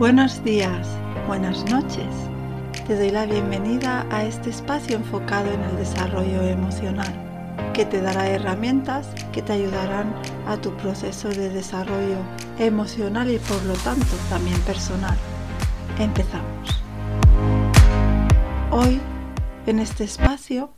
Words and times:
Buenos 0.00 0.42
días, 0.42 0.88
buenas 1.26 1.62
noches. 1.66 2.06
Te 2.86 2.96
doy 2.96 3.10
la 3.10 3.26
bienvenida 3.26 4.06
a 4.10 4.24
este 4.24 4.48
espacio 4.48 4.96
enfocado 4.96 5.52
en 5.52 5.60
el 5.60 5.76
desarrollo 5.76 6.40
emocional, 6.40 7.12
que 7.74 7.84
te 7.84 8.00
dará 8.00 8.26
herramientas 8.26 9.06
que 9.30 9.42
te 9.42 9.52
ayudarán 9.52 10.14
a 10.46 10.56
tu 10.56 10.74
proceso 10.78 11.28
de 11.28 11.50
desarrollo 11.50 12.16
emocional 12.58 13.30
y 13.30 13.38
por 13.40 13.62
lo 13.64 13.74
tanto 13.74 14.06
también 14.30 14.58
personal. 14.62 15.18
Empezamos. 15.98 16.82
Hoy, 18.70 18.98
en 19.66 19.80
este 19.80 20.04
espacio, 20.04 20.70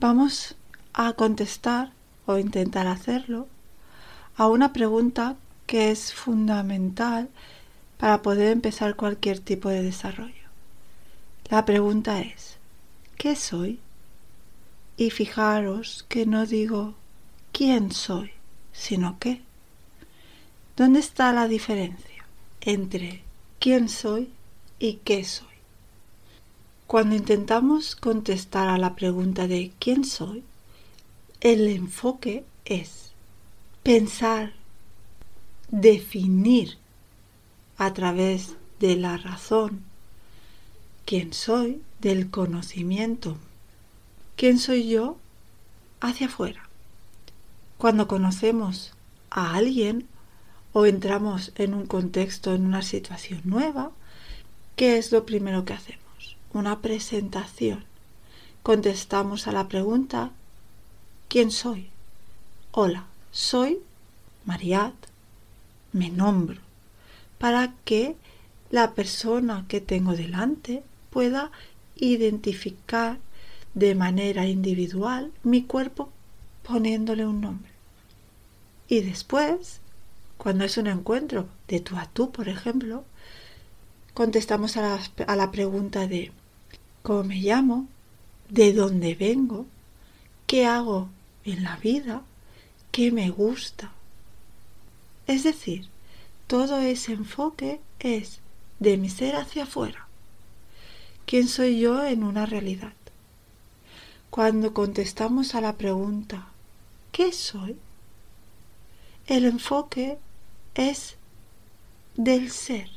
vamos 0.00 0.56
a 0.94 1.12
contestar 1.12 1.92
o 2.26 2.38
intentar 2.38 2.88
hacerlo 2.88 3.46
a 4.36 4.48
una 4.48 4.72
pregunta 4.72 5.36
que 5.66 5.92
es 5.92 6.12
fundamental 6.12 7.28
para 7.98 8.22
poder 8.22 8.52
empezar 8.52 8.96
cualquier 8.96 9.38
tipo 9.38 9.68
de 9.68 9.82
desarrollo. 9.82 10.34
La 11.48 11.64
pregunta 11.64 12.20
es, 12.20 12.56
¿qué 13.16 13.36
soy? 13.36 13.78
Y 14.96 15.10
fijaros 15.10 16.04
que 16.08 16.26
no 16.26 16.46
digo 16.46 16.94
quién 17.52 17.92
soy, 17.92 18.32
sino 18.72 19.18
qué. 19.18 19.42
¿Dónde 20.76 21.00
está 21.00 21.32
la 21.32 21.48
diferencia 21.48 22.24
entre 22.60 23.22
quién 23.58 23.88
soy 23.88 24.30
y 24.78 24.94
qué 25.04 25.24
soy? 25.24 25.46
Cuando 26.86 27.16
intentamos 27.16 27.96
contestar 27.96 28.68
a 28.68 28.78
la 28.78 28.94
pregunta 28.94 29.48
de 29.48 29.72
quién 29.78 30.04
soy, 30.04 30.44
el 31.40 31.66
enfoque 31.68 32.44
es 32.64 33.12
pensar, 33.82 34.52
definir 35.70 36.78
a 37.78 37.92
través 37.92 38.56
de 38.80 38.96
la 38.96 39.16
razón 39.16 39.84
quién 41.06 41.32
soy, 41.32 41.80
del 42.00 42.30
conocimiento. 42.30 43.38
¿Quién 44.36 44.58
soy 44.58 44.88
yo? 44.88 45.16
Hacia 46.00 46.26
afuera. 46.26 46.68
Cuando 47.78 48.08
conocemos 48.08 48.92
a 49.30 49.54
alguien 49.54 50.06
o 50.72 50.84
entramos 50.84 51.52
en 51.54 51.74
un 51.74 51.86
contexto, 51.86 52.54
en 52.54 52.66
una 52.66 52.82
situación 52.82 53.40
nueva, 53.44 53.92
¿qué 54.74 54.98
es 54.98 55.12
lo 55.12 55.24
primero 55.24 55.64
que 55.64 55.72
hacemos? 55.74 56.36
Una 56.52 56.80
presentación. 56.80 57.84
Contestamos 58.62 59.46
a 59.46 59.52
la 59.52 59.68
pregunta 59.68 60.32
¿Quién 61.28 61.50
soy? 61.50 61.88
Hola, 62.72 63.06
soy 63.32 63.78
Mariat. 64.44 64.94
Me 65.92 66.10
nombro 66.10 66.65
para 67.38 67.74
que 67.84 68.16
la 68.70 68.94
persona 68.94 69.64
que 69.68 69.80
tengo 69.80 70.14
delante 70.14 70.82
pueda 71.10 71.50
identificar 71.96 73.18
de 73.74 73.94
manera 73.94 74.46
individual 74.46 75.32
mi 75.42 75.62
cuerpo 75.62 76.10
poniéndole 76.62 77.26
un 77.26 77.40
nombre. 77.40 77.70
Y 78.88 79.00
después, 79.00 79.80
cuando 80.36 80.64
es 80.64 80.76
un 80.76 80.86
encuentro 80.86 81.48
de 81.68 81.80
tú 81.80 81.96
a 81.96 82.06
tú, 82.06 82.30
por 82.32 82.48
ejemplo, 82.48 83.04
contestamos 84.14 84.76
a 84.76 84.82
la, 84.82 85.00
a 85.26 85.36
la 85.36 85.50
pregunta 85.50 86.06
de 86.06 86.32
¿cómo 87.02 87.24
me 87.24 87.36
llamo? 87.36 87.86
¿De 88.48 88.72
dónde 88.72 89.14
vengo? 89.14 89.66
¿Qué 90.46 90.66
hago 90.66 91.08
en 91.44 91.64
la 91.64 91.76
vida? 91.76 92.22
¿Qué 92.92 93.12
me 93.12 93.30
gusta? 93.30 93.92
Es 95.26 95.44
decir, 95.44 95.88
todo 96.46 96.78
ese 96.78 97.12
enfoque 97.12 97.80
es 97.98 98.40
de 98.78 98.96
mi 98.96 99.08
ser 99.08 99.36
hacia 99.36 99.64
afuera. 99.64 100.06
¿Quién 101.26 101.48
soy 101.48 101.80
yo 101.80 102.04
en 102.04 102.22
una 102.22 102.46
realidad? 102.46 102.92
Cuando 104.30 104.74
contestamos 104.74 105.54
a 105.54 105.60
la 105.60 105.74
pregunta 105.74 106.46
¿qué 107.10 107.32
soy? 107.32 107.76
El 109.26 109.44
enfoque 109.46 110.18
es 110.74 111.16
del 112.14 112.50
ser. 112.50 112.90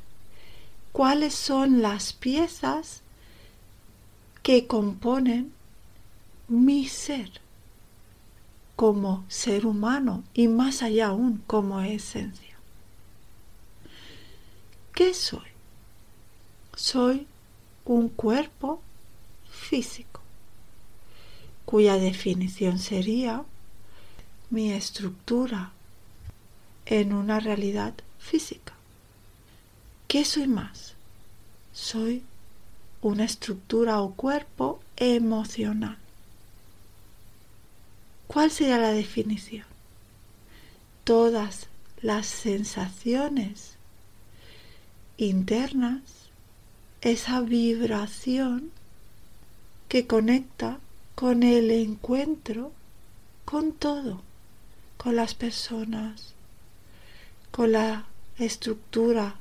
¿Cuáles 0.92 1.34
son 1.34 1.82
las 1.82 2.14
piezas 2.14 3.02
que 4.44 4.68
componen 4.68 5.54
mi 6.48 6.88
ser 6.88 7.32
como 8.76 9.24
ser 9.28 9.66
humano 9.66 10.24
y 10.34 10.48
más 10.48 10.84
allá 10.84 11.08
aún 11.08 11.42
como 11.48 11.80
esencia? 11.82 12.49
¿Qué 14.94 15.14
soy? 15.14 15.48
Soy 16.76 17.28
un 17.86 18.10
cuerpo 18.10 18.82
físico, 19.50 20.22
cuya 21.66 21.96
definición 21.98 22.80
sería 22.80 23.44
mi 24.50 24.72
estructura 24.72 25.72
en 26.86 27.14
una 27.14 27.40
realidad 27.40 27.94
física. 28.20 28.74
¿Qué 30.08 30.26
soy 30.26 30.48
más? 30.48 30.96
Soy 31.74 32.24
una 33.02 33.26
estructura 33.26 34.02
o 34.02 34.14
cuerpo 34.14 34.82
emocional. 34.98 35.98
¿Cuál 38.28 38.52
sería 38.52 38.78
la 38.78 38.92
definición? 38.92 39.66
Todas 41.04 41.68
las 42.02 42.28
sensaciones 42.28 43.79
internas, 45.26 46.02
esa 47.02 47.42
vibración 47.42 48.72
que 49.90 50.08
conecta 50.08 50.80
con 51.16 51.44
el 51.44 51.72
encuentro 51.72 52.72
con 53.44 53.74
todo, 53.74 54.22
con 54.98 55.16
las 55.16 55.36
personas, 55.36 56.34
con 57.52 57.74
la 57.74 58.06
estructura 58.38 59.36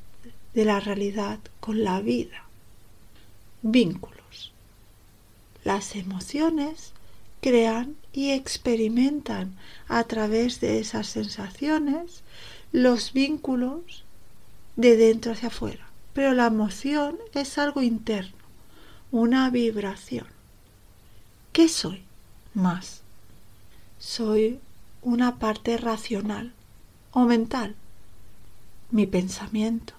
de 0.55 0.65
la 0.65 0.81
realidad, 0.81 1.39
con 1.61 1.85
la 1.85 2.01
vida. 2.01 2.45
Vínculos. 3.63 4.53
Las 5.63 5.95
emociones 5.95 6.93
crean 7.41 7.95
y 8.13 8.31
experimentan 8.31 9.57
a 9.87 10.03
través 10.05 10.61
de 10.61 10.81
esas 10.81 11.07
sensaciones 11.07 12.23
los 12.73 13.13
vínculos 13.13 14.05
de 14.79 14.97
dentro 14.97 15.33
hacia 15.33 15.49
afuera. 15.49 15.91
Pero 16.15 16.33
la 16.33 16.47
emoción 16.47 17.19
es 17.35 17.59
algo 17.59 17.83
interno, 17.83 18.39
una 19.11 19.51
vibración. 19.51 20.27
¿Qué 21.53 21.69
soy? 21.69 22.05
Más. 22.55 23.03
Soy 23.99 24.61
una 25.03 25.39
parte 25.39 25.77
racional 25.77 26.53
o 27.11 27.25
mental. 27.25 27.75
Mi 28.91 29.07
pensamiento. 29.07 29.95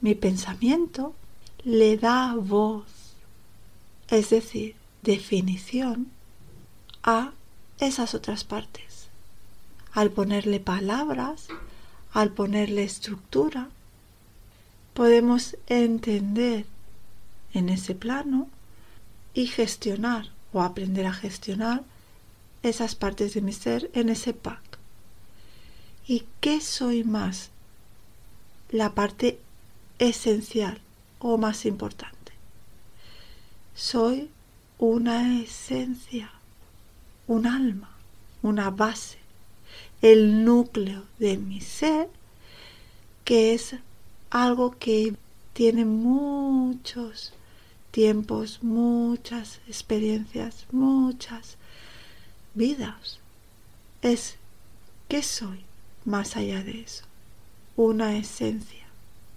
Mi 0.00 0.14
pensamiento 0.14 1.14
le 1.64 1.96
da 1.96 2.34
voz, 2.36 2.86
es 4.08 4.30
decir, 4.30 4.76
definición 5.02 6.08
a 7.02 7.32
esas 7.78 8.14
otras 8.14 8.44
partes. 8.44 9.08
Al 9.92 10.10
ponerle 10.10 10.60
palabras, 10.60 11.48
al 12.12 12.30
ponerle 12.30 12.84
estructura, 12.84 13.68
podemos 14.94 15.56
entender 15.66 16.66
en 17.52 17.68
ese 17.68 17.94
plano 17.94 18.48
y 19.34 19.46
gestionar 19.46 20.30
o 20.52 20.62
aprender 20.62 21.06
a 21.06 21.12
gestionar 21.12 21.82
esas 22.62 22.94
partes 22.94 23.34
de 23.34 23.40
mi 23.40 23.52
ser 23.52 23.90
en 23.94 24.08
ese 24.08 24.34
pack. 24.34 24.78
¿Y 26.06 26.24
qué 26.40 26.60
soy 26.60 27.04
más? 27.04 27.50
La 28.70 28.94
parte 28.94 29.38
esencial 29.98 30.80
o 31.18 31.38
más 31.38 31.66
importante. 31.66 32.32
Soy 33.74 34.30
una 34.78 35.40
esencia, 35.40 36.30
un 37.26 37.46
alma, 37.46 37.90
una 38.42 38.70
base, 38.70 39.18
el 40.02 40.44
núcleo 40.44 41.04
de 41.18 41.36
mi 41.36 41.60
ser 41.60 42.08
que 43.24 43.54
es 43.54 43.76
algo 44.30 44.76
que 44.78 45.14
tiene 45.52 45.84
muchos 45.84 47.32
tiempos, 47.90 48.62
muchas 48.62 49.60
experiencias, 49.66 50.66
muchas 50.70 51.56
vidas. 52.54 53.18
Es 54.02 54.36
¿qué 55.08 55.22
soy 55.22 55.60
más 56.04 56.36
allá 56.36 56.62
de 56.62 56.80
eso? 56.80 57.04
Una 57.76 58.16
esencia, 58.16 58.86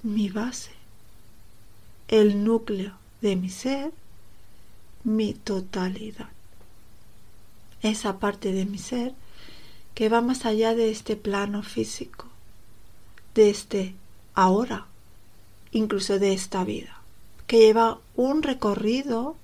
mi 0.03 0.29
base, 0.29 0.71
el 2.07 2.43
núcleo 2.43 2.93
de 3.21 3.35
mi 3.35 3.49
ser, 3.49 3.91
mi 5.03 5.33
totalidad. 5.33 6.29
Esa 7.81 8.19
parte 8.19 8.53
de 8.53 8.65
mi 8.65 8.77
ser 8.77 9.13
que 9.95 10.09
va 10.09 10.21
más 10.21 10.45
allá 10.45 10.75
de 10.75 10.91
este 10.91 11.15
plano 11.15 11.63
físico, 11.63 12.27
de 13.35 13.49
este 13.49 13.95
ahora, 14.33 14.85
incluso 15.71 16.19
de 16.19 16.33
esta 16.33 16.63
vida, 16.63 16.99
que 17.47 17.59
lleva 17.59 17.99
un 18.15 18.43
recorrido 18.43 19.35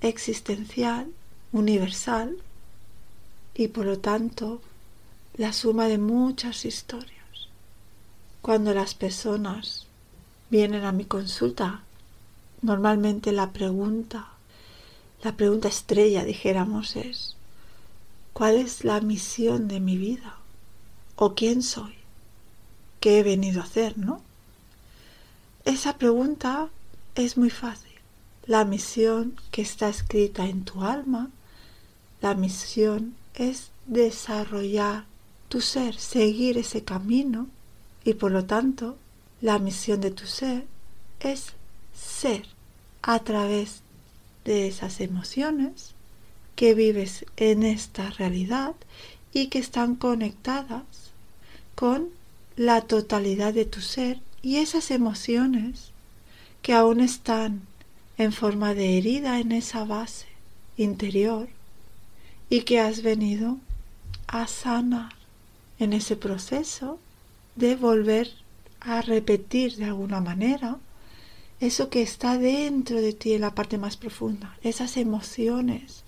existencial, 0.00 1.08
universal, 1.52 2.36
y 3.54 3.68
por 3.68 3.86
lo 3.86 3.98
tanto 3.98 4.60
la 5.36 5.52
suma 5.52 5.88
de 5.88 5.98
muchas 5.98 6.64
historias. 6.64 7.12
Cuando 8.42 8.74
las 8.74 8.94
personas 8.94 9.86
vienen 10.50 10.84
a 10.84 10.92
mi 10.92 11.04
consulta, 11.04 11.82
normalmente 12.62 13.32
la 13.32 13.52
pregunta, 13.52 14.28
la 15.22 15.36
pregunta 15.36 15.68
estrella, 15.68 16.24
dijéramos, 16.24 16.96
es, 16.96 17.36
¿cuál 18.32 18.56
es 18.56 18.84
la 18.84 19.00
misión 19.00 19.68
de 19.68 19.80
mi 19.80 19.96
vida? 19.96 20.36
¿O 21.16 21.34
quién 21.34 21.62
soy? 21.62 21.94
¿Qué 23.00 23.18
he 23.18 23.22
venido 23.22 23.60
a 23.60 23.64
hacer, 23.64 23.98
no? 23.98 24.20
Esa 25.66 25.98
pregunta 25.98 26.68
es 27.16 27.36
muy 27.36 27.50
fácil. 27.50 27.90
La 28.46 28.64
misión 28.64 29.34
que 29.50 29.62
está 29.62 29.88
escrita 29.88 30.46
en 30.46 30.64
tu 30.64 30.84
alma, 30.84 31.28
la 32.20 32.34
misión 32.34 33.16
es 33.34 33.72
desarrollar 33.84 35.06
tu 35.48 35.60
ser, 35.60 35.96
seguir 35.96 36.56
ese 36.56 36.84
camino 36.84 37.48
y 38.04 38.14
por 38.14 38.30
lo 38.30 38.44
tanto 38.44 38.96
la 39.40 39.58
misión 39.58 40.00
de 40.00 40.12
tu 40.12 40.26
ser 40.26 40.66
es 41.18 41.46
ser 41.92 42.46
a 43.02 43.18
través 43.18 43.82
de 44.44 44.68
esas 44.68 45.00
emociones 45.00 45.94
que 46.54 46.74
vives 46.74 47.26
en 47.36 47.64
esta 47.64 48.10
realidad 48.10 48.76
y 49.32 49.48
que 49.48 49.58
están 49.58 49.96
conectadas 49.96 50.84
con 51.74 52.10
la 52.54 52.82
totalidad 52.82 53.52
de 53.52 53.64
tu 53.64 53.80
ser 53.80 54.20
y 54.46 54.58
esas 54.58 54.92
emociones 54.92 55.90
que 56.62 56.72
aún 56.72 57.00
están 57.00 57.62
en 58.16 58.32
forma 58.32 58.74
de 58.74 58.96
herida 58.96 59.40
en 59.40 59.50
esa 59.50 59.84
base 59.84 60.28
interior 60.76 61.48
y 62.48 62.60
que 62.60 62.78
has 62.78 63.02
venido 63.02 63.58
a 64.28 64.46
sanar 64.46 65.14
en 65.80 65.92
ese 65.92 66.14
proceso 66.14 67.00
de 67.56 67.74
volver 67.74 68.30
a 68.78 69.02
repetir 69.02 69.74
de 69.74 69.86
alguna 69.86 70.20
manera 70.20 70.76
eso 71.58 71.90
que 71.90 72.02
está 72.02 72.38
dentro 72.38 73.00
de 73.00 73.14
ti 73.14 73.32
en 73.32 73.40
la 73.40 73.52
parte 73.52 73.78
más 73.78 73.96
profunda, 73.96 74.56
esas 74.62 74.96
emociones 74.96 76.04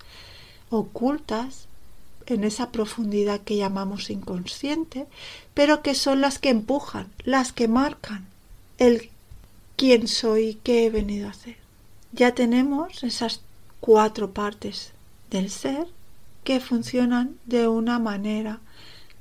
ocultas 0.69 1.67
en 2.25 2.45
esa 2.45 2.71
profundidad 2.71 3.41
que 3.41 3.57
llamamos 3.57 4.09
inconsciente, 4.09 5.07
pero 5.53 5.81
que 5.81 5.93
son 5.93 6.21
las 6.21 6.39
que 6.39 6.49
empujan, 6.49 7.11
las 7.25 7.51
que 7.51 7.67
marcan 7.67 8.28
el 8.79 9.09
quién 9.75 10.07
soy 10.07 10.57
qué 10.63 10.85
he 10.85 10.89
venido 10.89 11.27
a 11.27 11.31
hacer. 11.31 11.57
Ya 12.13 12.33
tenemos 12.33 13.03
esas 13.03 13.41
cuatro 13.81 14.31
partes 14.31 14.93
del 15.29 15.51
ser 15.51 15.87
que 16.45 16.61
funcionan 16.61 17.37
de 17.45 17.67
una 17.67 17.99
manera 17.99 18.59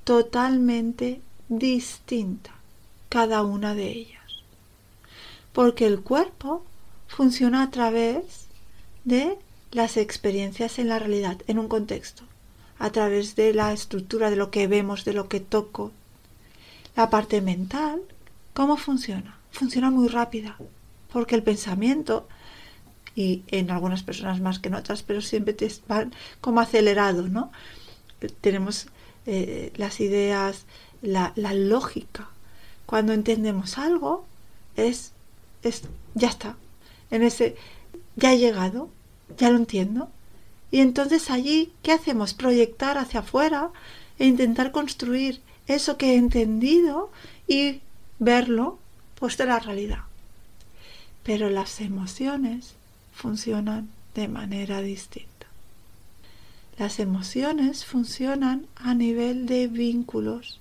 totalmente 0.05 1.20
distinta, 1.49 2.55
cada 3.08 3.43
una 3.43 3.75
de 3.75 3.90
ellas. 3.90 4.22
Porque 5.52 5.87
el 5.87 6.00
cuerpo 6.00 6.64
funciona 7.08 7.62
a 7.62 7.70
través 7.70 8.46
de 9.05 9.37
las 9.72 9.96
experiencias 9.96 10.78
en 10.78 10.88
la 10.88 11.00
realidad, 11.00 11.38
en 11.49 11.58
un 11.58 11.69
contexto, 11.69 12.22
a 12.78 12.90
través 12.90 13.34
de 13.34 13.52
la 13.52 13.72
estructura 13.72 14.31
de 14.31 14.37
lo 14.37 14.52
que 14.52 14.69
vemos, 14.69 15.05
de 15.05 15.14
lo 15.14 15.28
que 15.28 15.40
toco. 15.40 15.90
La 16.94 17.10
parte 17.10 17.40
mental, 17.40 18.00
¿cómo 18.55 18.76
funciona? 18.76 19.38
Funciona 19.58 19.90
muy 19.90 20.06
rápida, 20.06 20.56
porque 21.12 21.34
el 21.34 21.43
pensamiento 21.43 22.28
y 23.16 23.43
en 23.49 23.72
algunas 23.72 24.05
personas 24.05 24.40
más 24.40 24.60
que 24.60 24.69
en 24.69 24.76
otras, 24.76 25.02
pero 25.02 25.20
siempre 25.20 25.52
te 25.52 25.69
van 25.88 26.14
como 26.40 26.60
acelerado, 26.60 27.26
¿no? 27.26 27.50
Tenemos 28.40 28.87
eh, 29.26 29.72
las 29.75 29.99
ideas, 29.99 30.64
la, 31.02 31.32
la, 31.34 31.55
lógica. 31.55 32.28
Cuando 32.87 33.12
entendemos 33.12 33.78
algo, 33.78 34.25
es, 34.76 35.10
es, 35.64 35.82
ya 36.14 36.28
está, 36.28 36.55
en 37.10 37.25
ese, 37.25 37.56
ya 38.14 38.32
he 38.32 38.38
llegado, 38.38 38.90
ya 39.37 39.50
lo 39.50 39.56
entiendo. 39.56 40.08
Y 40.70 40.82
entonces 40.82 41.31
allí, 41.31 41.72
¿qué 41.82 41.90
hacemos? 41.90 42.32
Proyectar 42.32 42.96
hacia 42.96 43.20
afuera 43.20 43.70
e 44.20 44.26
intentar 44.26 44.70
construir 44.70 45.40
eso 45.66 45.96
que 45.96 46.12
he 46.12 46.16
entendido 46.16 47.10
y 47.49 47.81
verlo 48.20 48.78
puesto 49.19 49.43
en 49.43 49.50
la 49.50 49.59
realidad. 49.59 50.05
Pero 51.23 51.50
las 51.50 51.81
emociones 51.81 52.75
funcionan 53.12 53.88
de 54.15 54.29
manera 54.29 54.81
distinta. 54.81 55.29
Las 56.79 57.00
emociones 57.00 57.85
funcionan 57.85 58.67
a 58.76 58.94
nivel 58.94 59.47
de 59.47 59.67
vínculos 59.67 60.61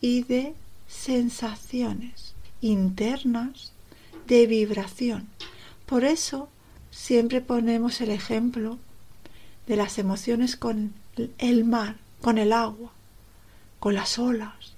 y 0.00 0.22
de 0.22 0.54
sensaciones 0.86 2.34
internas 2.60 3.72
de 4.26 4.46
vibración. 4.46 5.28
Por 5.86 6.04
eso 6.04 6.48
siempre 6.90 7.40
ponemos 7.40 8.00
el 8.00 8.10
ejemplo 8.10 8.78
de 9.66 9.76
las 9.76 9.98
emociones 9.98 10.56
con 10.56 10.94
el 11.38 11.64
mar, 11.64 11.96
con 12.22 12.38
el 12.38 12.52
agua, 12.52 12.92
con 13.80 13.94
las 13.94 14.18
olas, 14.18 14.74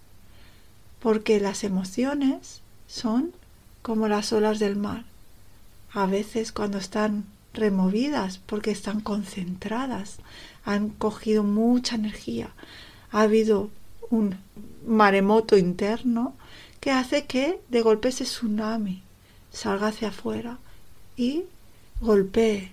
porque 1.01 1.41
las 1.41 1.65
emociones 1.65 2.63
son 2.89 3.33
como 3.83 4.09
las 4.09 4.33
olas 4.33 4.59
del 4.59 4.75
mar 4.75 5.05
a 5.93 6.07
veces 6.07 6.53
cuando 6.53 6.79
están 6.79 7.25
removidas 7.55 8.39
porque 8.39 8.71
están 8.71 9.01
concentradas, 9.01 10.19
han 10.65 10.91
cogido 10.91 11.43
mucha 11.43 11.97
energía, 11.97 12.51
ha 13.11 13.23
habido 13.23 13.71
un 14.11 14.37
maremoto 14.87 15.57
interno 15.57 16.35
que 16.81 16.91
hace 16.91 17.27
que 17.27 17.61
de 17.69 17.81
golpe 17.81 18.09
ese 18.09 18.25
tsunami 18.25 19.03
salga 19.53 19.89
hacia 19.89 20.09
afuera 20.09 20.59
y 21.17 21.45
golpee, 22.01 22.71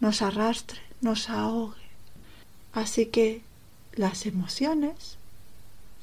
nos 0.00 0.22
arrastre, 0.22 0.80
nos 1.00 1.30
ahogue. 1.30 1.86
Así 2.72 3.06
que 3.06 3.42
las 3.94 4.26
emociones 4.26 5.16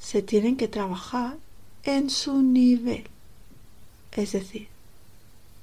se 0.00 0.22
tienen 0.22 0.56
que 0.56 0.66
trabajar 0.66 1.36
en 1.84 2.10
su 2.10 2.42
nivel, 2.42 3.04
es 4.14 4.32
decir, 4.32 4.68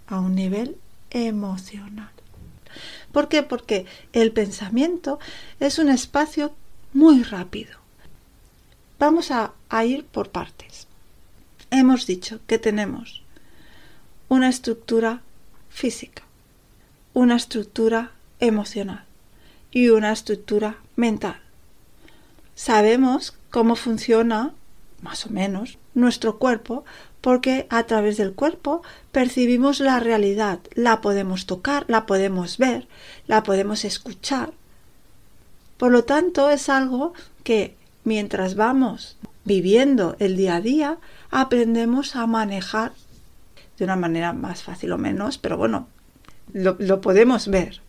a 0.07 0.19
un 0.19 0.35
nivel 0.35 0.77
emocional. 1.09 2.11
¿Por 3.11 3.27
qué? 3.27 3.43
Porque 3.43 3.85
el 4.13 4.31
pensamiento 4.31 5.19
es 5.59 5.79
un 5.79 5.89
espacio 5.89 6.53
muy 6.93 7.23
rápido. 7.23 7.79
Vamos 8.99 9.31
a, 9.31 9.53
ir 9.83 10.05
por 10.05 10.29
partes. 10.29 10.87
Hemos 11.71 12.05
dicho 12.05 12.39
que 12.47 12.59
tenemos 12.59 13.23
una 14.29 14.49
estructura 14.49 15.21
física, 15.69 16.23
una 17.13 17.35
estructura 17.35 18.11
emocional 18.39 19.05
y 19.71 19.89
una 19.89 20.11
estructura 20.11 20.77
mental. 20.95 21.39
Sabemos 22.53 23.33
cómo 23.49 23.75
funciona, 23.75 24.53
más 25.01 25.25
o 25.25 25.29
menos, 25.29 25.77
nuestro 25.93 26.37
cuerpo 26.37 26.85
porque 27.21 27.67
a 27.69 27.83
través 27.83 28.17
del 28.17 28.33
cuerpo 28.33 28.81
percibimos 29.11 29.79
la 29.79 29.99
realidad, 29.99 30.59
la 30.73 31.01
podemos 31.01 31.45
tocar, 31.45 31.85
la 31.87 32.05
podemos 32.05 32.57
ver, 32.57 32.87
la 33.27 33.43
podemos 33.43 33.85
escuchar. 33.85 34.51
Por 35.77 35.91
lo 35.91 36.03
tanto, 36.03 36.49
es 36.49 36.67
algo 36.69 37.13
que 37.43 37.75
mientras 38.03 38.55
vamos 38.55 39.17
viviendo 39.45 40.15
el 40.19 40.35
día 40.35 40.55
a 40.55 40.61
día, 40.61 40.97
aprendemos 41.29 42.15
a 42.15 42.27
manejar 42.27 42.91
de 43.77 43.85
una 43.85 43.95
manera 43.95 44.33
más 44.33 44.63
fácil 44.63 44.91
o 44.91 44.97
menos, 44.97 45.37
pero 45.37 45.57
bueno, 45.57 45.87
lo, 46.53 47.01
podemos 47.01 47.47
ver. 47.47 47.81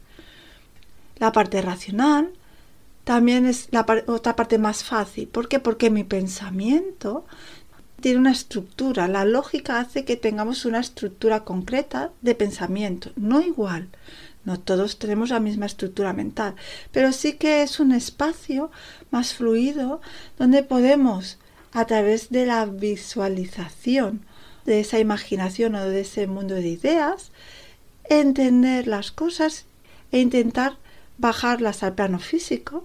La 1.19 1.33
parte 1.33 1.61
racional 1.61 2.33
también 3.05 3.47
es 3.47 3.69
la 3.71 3.85
otra 4.07 4.37
parte 4.37 4.59
más 4.59 4.85
fácil. 4.85 5.29
¿Por 5.29 5.49
qué? 5.49 5.59
Porque 5.59 5.91
mi 5.91 6.05
pensamiento 6.05 7.25
tiene 8.03 8.19
una 8.19 8.33
estructura. 8.33 9.09
La 9.09 9.25
lógica 9.25 9.81
hace 9.81 10.05
que 10.05 10.17
tengamos 10.17 10.67
una 10.67 10.81
estructura 10.81 11.45
concreta 11.45 12.11
de 12.21 12.35
pensamiento, 12.35 13.13
no 13.17 13.41
igual. 13.41 13.89
No 14.45 14.61
todos 14.61 14.99
tenemos 14.99 15.31
la 15.31 15.41
misma 15.41 15.67
estructura 15.67 16.13
mental, 16.13 16.57
pero 16.91 17.13
sí 17.13 17.35
que 17.35 17.63
es 17.63 17.81
un 17.81 17.93
espacio 17.93 18.71
más 19.11 19.35
fluido 19.35 20.03
donde 20.37 20.65
podemos, 20.65 21.39
a 21.73 21.87
través 21.87 22.29
de 22.31 22.45
la 22.45 22.67
visualización 22.67 24.27
de 24.67 24.81
esa 24.81 24.99
imaginación 24.99 25.77
o 25.77 25.89
de 25.89 26.01
ese 26.01 26.27
mundo 26.27 26.57
de 26.57 26.69
ideas, 26.69 27.31
entender 28.05 28.89
las 28.89 29.13
cosas 29.13 29.65
e 30.11 30.19
intentar 30.19 30.77
bajarlas 31.19 31.85
al 31.85 31.95
plano 31.95 32.19
físico 32.19 32.85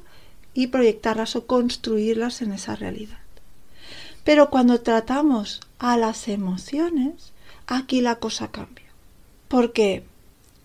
y 0.54 0.68
proyectarlas 0.68 1.36
o 1.36 1.48
construirlas 1.48 2.42
en 2.42 2.52
esa 2.52 2.76
realidad. 2.76 3.27
Pero 4.28 4.50
cuando 4.50 4.82
tratamos 4.82 5.62
a 5.80 5.96
las 5.96 6.28
emociones, 6.28 7.32
aquí 7.66 8.02
la 8.02 8.16
cosa 8.18 8.50
cambia. 8.50 8.84
Porque 9.48 10.04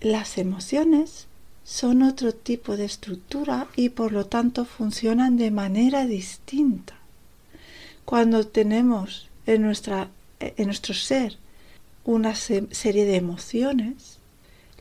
las 0.00 0.36
emociones 0.36 1.28
son 1.62 2.02
otro 2.02 2.34
tipo 2.34 2.76
de 2.76 2.86
estructura 2.86 3.68
y 3.76 3.90
por 3.90 4.10
lo 4.10 4.26
tanto 4.26 4.64
funcionan 4.64 5.36
de 5.36 5.52
manera 5.52 6.06
distinta. 6.06 6.94
Cuando 8.04 8.44
tenemos 8.44 9.28
en, 9.46 9.62
nuestra, 9.62 10.08
en 10.40 10.66
nuestro 10.66 10.92
ser 10.92 11.38
una 12.04 12.34
serie 12.34 13.04
de 13.04 13.14
emociones, 13.14 14.18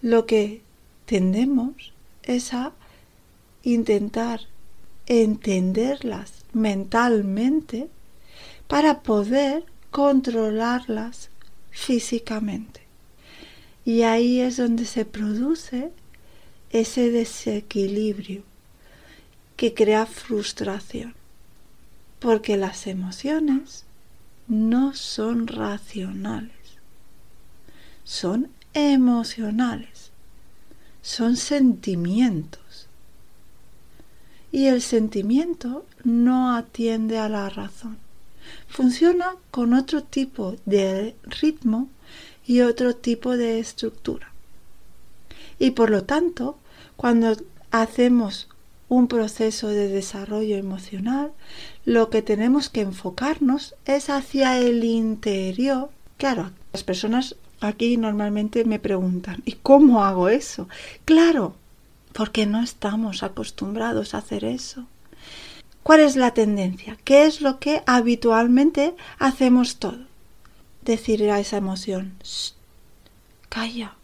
lo 0.01 0.25
que 0.25 0.63
tendemos 1.05 1.93
es 2.23 2.51
a 2.55 2.71
intentar 3.61 4.47
entenderlas 5.05 6.31
mentalmente 6.51 7.87
para 8.71 9.01
poder 9.01 9.65
controlarlas 9.89 11.29
físicamente. 11.71 12.79
Y 13.83 14.03
ahí 14.03 14.39
es 14.39 14.55
donde 14.55 14.85
se 14.85 15.03
produce 15.03 15.91
ese 16.69 17.11
desequilibrio 17.11 18.43
que 19.57 19.73
crea 19.73 20.05
frustración. 20.05 21.15
Porque 22.19 22.55
las 22.55 22.87
emociones 22.87 23.83
no 24.47 24.93
son 24.93 25.47
racionales, 25.47 26.77
son 28.05 28.47
emocionales, 28.73 30.11
son 31.01 31.35
sentimientos. 31.35 32.87
Y 34.49 34.67
el 34.67 34.81
sentimiento 34.81 35.85
no 36.05 36.55
atiende 36.55 37.17
a 37.17 37.27
la 37.27 37.49
razón. 37.49 37.97
Funciona 38.67 39.35
con 39.51 39.73
otro 39.73 40.03
tipo 40.03 40.55
de 40.65 41.15
ritmo 41.23 41.89
y 42.45 42.61
otro 42.61 42.95
tipo 42.95 43.37
de 43.37 43.59
estructura. 43.59 44.31
Y 45.59 45.71
por 45.71 45.89
lo 45.89 46.03
tanto, 46.03 46.57
cuando 46.95 47.37
hacemos 47.71 48.47
un 48.89 49.07
proceso 49.07 49.69
de 49.69 49.87
desarrollo 49.87 50.57
emocional, 50.57 51.31
lo 51.85 52.09
que 52.09 52.21
tenemos 52.21 52.67
que 52.67 52.81
enfocarnos 52.81 53.75
es 53.85 54.09
hacia 54.09 54.57
el 54.57 54.83
interior. 54.83 55.89
Claro, 56.17 56.51
las 56.73 56.83
personas 56.83 57.35
aquí 57.61 57.95
normalmente 57.95 58.65
me 58.65 58.79
preguntan, 58.79 59.41
¿y 59.45 59.53
cómo 59.53 60.03
hago 60.03 60.27
eso? 60.27 60.67
Claro, 61.05 61.55
porque 62.11 62.45
no 62.45 62.61
estamos 62.61 63.23
acostumbrados 63.23 64.13
a 64.13 64.17
hacer 64.17 64.43
eso. 64.43 64.85
¿Cuál 65.83 66.01
es 66.01 66.15
la 66.15 66.33
tendencia? 66.33 66.97
¿Qué 67.03 67.25
es 67.25 67.41
lo 67.41 67.59
que 67.59 67.81
habitualmente 67.87 68.95
hacemos 69.17 69.77
todo? 69.77 70.05
Decir 70.83 71.29
a 71.29 71.39
esa 71.39 71.57
emoción, 71.57 72.13
calla, 73.49 73.95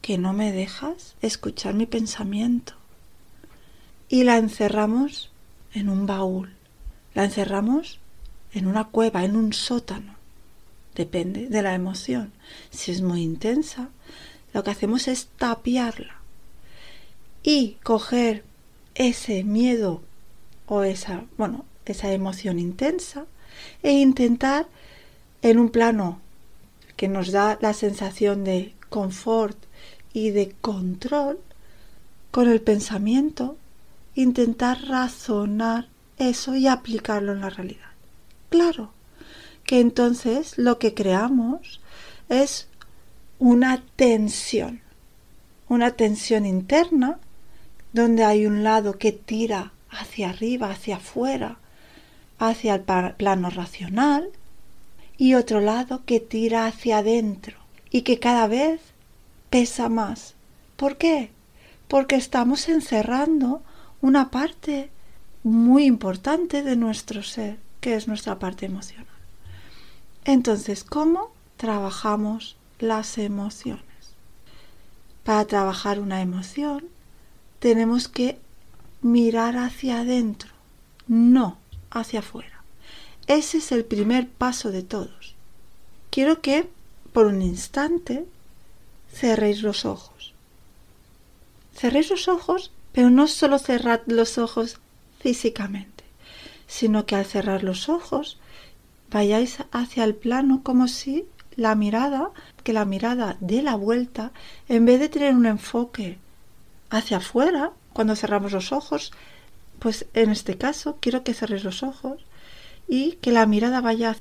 que 0.00 0.18
no 0.18 0.32
me 0.32 0.52
dejas 0.52 1.16
escuchar 1.20 1.74
mi 1.74 1.86
pensamiento. 1.86 2.74
Y 4.08 4.24
la 4.24 4.38
encerramos 4.38 5.30
en 5.74 5.90
un 5.90 6.06
baúl, 6.06 6.54
la 7.14 7.24
encerramos 7.24 7.98
en 8.52 8.66
una 8.66 8.84
cueva, 8.84 9.24
en 9.24 9.36
un 9.36 9.52
sótano. 9.52 10.14
Depende 10.94 11.48
de 11.48 11.62
la 11.62 11.74
emoción. 11.74 12.32
Si 12.70 12.90
es 12.90 13.02
muy 13.02 13.22
intensa, 13.22 13.90
lo 14.54 14.64
que 14.64 14.70
hacemos 14.70 15.08
es 15.08 15.28
tapiarla 15.36 16.16
y 17.42 17.76
coger 17.82 18.44
ese 18.94 19.44
miedo 19.44 20.02
o 20.68 20.82
esa, 20.82 21.24
bueno, 21.36 21.64
esa 21.86 22.12
emoción 22.12 22.58
intensa 22.58 23.26
e 23.82 23.92
intentar 23.92 24.66
en 25.42 25.58
un 25.58 25.70
plano 25.70 26.20
que 26.96 27.08
nos 27.08 27.32
da 27.32 27.58
la 27.60 27.72
sensación 27.72 28.44
de 28.44 28.74
confort 28.88 29.56
y 30.12 30.30
de 30.30 30.54
control 30.60 31.38
con 32.30 32.48
el 32.48 32.60
pensamiento, 32.60 33.56
intentar 34.14 34.84
razonar 34.86 35.88
eso 36.18 36.54
y 36.54 36.66
aplicarlo 36.66 37.32
en 37.32 37.40
la 37.40 37.50
realidad. 37.50 37.90
Claro 38.50 38.90
que 39.64 39.80
entonces 39.80 40.58
lo 40.58 40.78
que 40.78 40.94
creamos 40.94 41.80
es 42.28 42.68
una 43.38 43.82
tensión, 43.96 44.80
una 45.68 45.92
tensión 45.92 46.46
interna 46.46 47.18
donde 47.92 48.24
hay 48.24 48.46
un 48.46 48.64
lado 48.64 48.98
que 48.98 49.12
tira 49.12 49.72
hacia 49.90 50.30
arriba, 50.30 50.70
hacia 50.70 50.96
afuera, 50.96 51.58
hacia 52.38 52.74
el 52.74 52.82
plano 53.14 53.50
racional, 53.50 54.30
y 55.16 55.34
otro 55.34 55.60
lado 55.60 56.04
que 56.06 56.20
tira 56.20 56.66
hacia 56.66 56.98
adentro 56.98 57.56
y 57.90 58.02
que 58.02 58.20
cada 58.20 58.46
vez 58.46 58.80
pesa 59.50 59.88
más. 59.88 60.34
¿Por 60.76 60.96
qué? 60.96 61.30
Porque 61.88 62.14
estamos 62.14 62.68
encerrando 62.68 63.62
una 64.00 64.30
parte 64.30 64.90
muy 65.42 65.84
importante 65.84 66.62
de 66.62 66.76
nuestro 66.76 67.22
ser, 67.22 67.58
que 67.80 67.94
es 67.94 68.06
nuestra 68.06 68.38
parte 68.38 68.66
emocional. 68.66 69.06
Entonces, 70.24 70.84
¿cómo 70.84 71.32
trabajamos 71.56 72.56
las 72.78 73.18
emociones? 73.18 73.82
Para 75.24 75.44
trabajar 75.46 75.98
una 75.98 76.20
emoción 76.20 76.84
tenemos 77.58 78.06
que 78.08 78.38
mirar 79.02 79.56
hacia 79.56 80.00
adentro, 80.00 80.50
no 81.06 81.58
hacia 81.90 82.20
afuera. 82.20 82.62
Ese 83.26 83.58
es 83.58 83.72
el 83.72 83.84
primer 83.84 84.28
paso 84.28 84.70
de 84.70 84.82
todos. 84.82 85.34
Quiero 86.10 86.40
que 86.40 86.68
por 87.12 87.26
un 87.26 87.42
instante 87.42 88.26
cerréis 89.12 89.62
los 89.62 89.84
ojos. 89.84 90.32
Cerréis 91.74 92.10
los 92.10 92.28
ojos, 92.28 92.72
pero 92.92 93.10
no 93.10 93.28
solo 93.28 93.58
cerrad 93.58 94.00
los 94.06 94.38
ojos 94.38 94.78
físicamente, 95.20 96.04
sino 96.66 97.06
que 97.06 97.16
al 97.16 97.24
cerrar 97.26 97.62
los 97.62 97.88
ojos 97.88 98.38
vayáis 99.10 99.58
hacia 99.72 100.04
el 100.04 100.14
plano 100.14 100.62
como 100.62 100.88
si 100.88 101.26
la 101.56 101.74
mirada, 101.74 102.30
que 102.62 102.72
la 102.72 102.84
mirada 102.84 103.36
dé 103.40 103.62
la 103.62 103.74
vuelta, 103.74 104.32
en 104.68 104.84
vez 104.84 105.00
de 105.00 105.08
tener 105.08 105.34
un 105.34 105.46
enfoque 105.46 106.18
hacia 106.90 107.18
afuera, 107.18 107.72
cuando 107.98 108.14
cerramos 108.14 108.52
los 108.52 108.70
ojos, 108.70 109.10
pues 109.80 110.06
en 110.14 110.30
este 110.30 110.56
caso 110.56 110.98
quiero 111.00 111.24
que 111.24 111.34
cerréis 111.34 111.64
los 111.64 111.82
ojos 111.82 112.24
y 112.86 113.14
que 113.14 113.32
la 113.32 113.44
mirada 113.44 113.80
vaya 113.80 114.14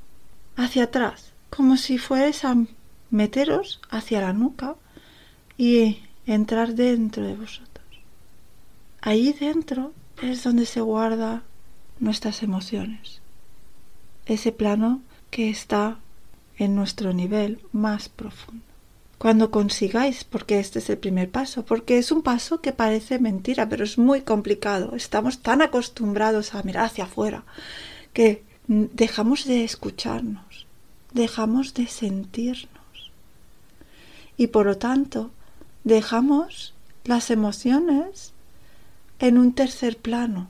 hacia 0.55 0.85
atrás, 0.85 1.33
como 1.51 1.77
si 1.77 1.99
fuerais 1.99 2.43
a 2.43 2.55
meteros 3.11 3.79
hacia 3.91 4.21
la 4.21 4.33
nuca 4.33 4.77
y 5.59 5.99
entrar 6.25 6.73
dentro 6.73 7.21
de 7.23 7.35
vosotros. 7.35 7.85
Ahí 8.99 9.31
dentro 9.31 9.93
es 10.23 10.43
donde 10.43 10.65
se 10.65 10.81
guarda 10.81 11.43
nuestras 11.99 12.41
emociones, 12.41 13.21
ese 14.25 14.51
plano 14.51 15.03
que 15.29 15.51
está 15.51 15.99
en 16.57 16.73
nuestro 16.73 17.13
nivel 17.13 17.61
más 17.73 18.09
profundo 18.09 18.66
cuando 19.17 19.49
consigáis, 19.49 20.23
porque 20.23 20.59
este 20.59 20.79
es 20.79 20.89
el 20.89 20.97
primer 20.97 21.29
paso, 21.29 21.65
porque 21.65 21.97
es 21.97 22.11
un 22.11 22.21
paso 22.21 22.61
que 22.61 22.71
parece 22.71 23.19
mentira, 23.19 23.67
pero 23.67 23.83
es 23.83 23.97
muy 23.97 24.21
complicado. 24.21 24.95
Estamos 24.95 25.39
tan 25.39 25.61
acostumbrados 25.61 26.53
a 26.53 26.61
mirar 26.63 26.85
hacia 26.85 27.05
afuera 27.05 27.43
que 28.13 28.43
dejamos 28.67 29.45
de 29.45 29.63
escucharnos, 29.63 30.67
dejamos 31.13 31.73
de 31.73 31.87
sentirnos 31.87 33.11
y 34.35 34.47
por 34.47 34.65
lo 34.65 34.77
tanto 34.77 35.31
dejamos 35.83 36.73
las 37.05 37.31
emociones 37.31 38.33
en 39.19 39.37
un 39.37 39.53
tercer 39.53 39.97
plano, 39.97 40.49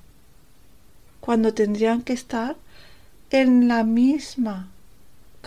cuando 1.21 1.53
tendrían 1.53 2.01
que 2.01 2.13
estar 2.13 2.57
en 3.29 3.67
la 3.67 3.83
misma 3.83 4.69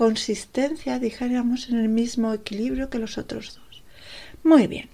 consistencia, 0.00 0.98
dijéramos, 0.98 1.68
en 1.68 1.78
el 1.78 1.90
mismo 1.90 2.32
equilibrio 2.32 2.88
que 2.88 2.98
los 2.98 3.18
otros 3.18 3.56
dos. 3.56 3.82
Muy 4.42 4.66
bien. 4.66 4.88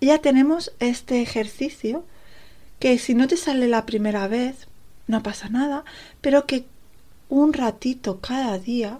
Ya 0.00 0.18
tenemos 0.18 0.72
este 0.80 1.22
ejercicio 1.22 2.04
que 2.80 2.98
si 2.98 3.14
no 3.14 3.28
te 3.28 3.36
sale 3.36 3.68
la 3.68 3.86
primera 3.86 4.26
vez, 4.26 4.66
no 5.06 5.22
pasa 5.22 5.48
nada, 5.50 5.84
pero 6.20 6.46
que 6.46 6.64
un 7.28 7.52
ratito 7.52 8.18
cada 8.20 8.58
día 8.58 8.98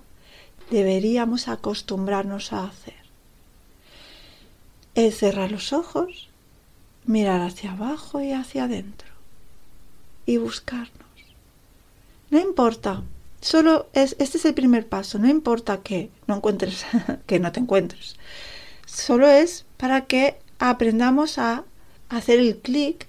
deberíamos 0.71 1.49
acostumbrarnos 1.49 2.53
a 2.53 2.67
hacer. 2.67 3.03
Es 4.95 5.19
cerrar 5.19 5.51
los 5.51 5.73
ojos, 5.73 6.29
mirar 7.07 7.41
hacia 7.41 7.73
abajo 7.73 8.21
y 8.21 8.31
hacia 8.31 8.65
adentro 8.65 9.09
y 10.27 10.37
buscarnos. 10.37 10.93
No 12.31 12.39
importa 12.39 13.03
Solo 13.41 13.89
es, 13.93 14.17
este 14.19 14.39
es 14.39 14.45
el 14.45 14.55
primer 14.55 14.89
paso, 14.89 15.19
no 15.19 15.29
importa 15.29 15.83
que 15.83 16.11
no 16.27 16.37
encuentres, 16.37 16.85
que 17.27 17.39
no 17.39 17.53
te 17.53 17.61
encuentres. 17.61 18.17
Solo 18.87 19.29
es 19.29 19.65
para 19.77 20.07
que 20.07 20.39
aprendamos 20.59 21.39
a 21.39 21.65
hacer 22.09 22.39
el 22.39 22.59
clic 22.59 23.07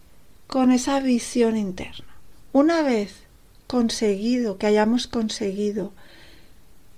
con 0.47 0.71
esa 0.71 0.99
visión 0.99 1.57
interna. 1.57 2.05
Una 2.51 2.81
vez 2.81 3.23
conseguido, 3.67 4.57
que 4.57 4.67
hayamos 4.67 5.07
conseguido 5.07 5.93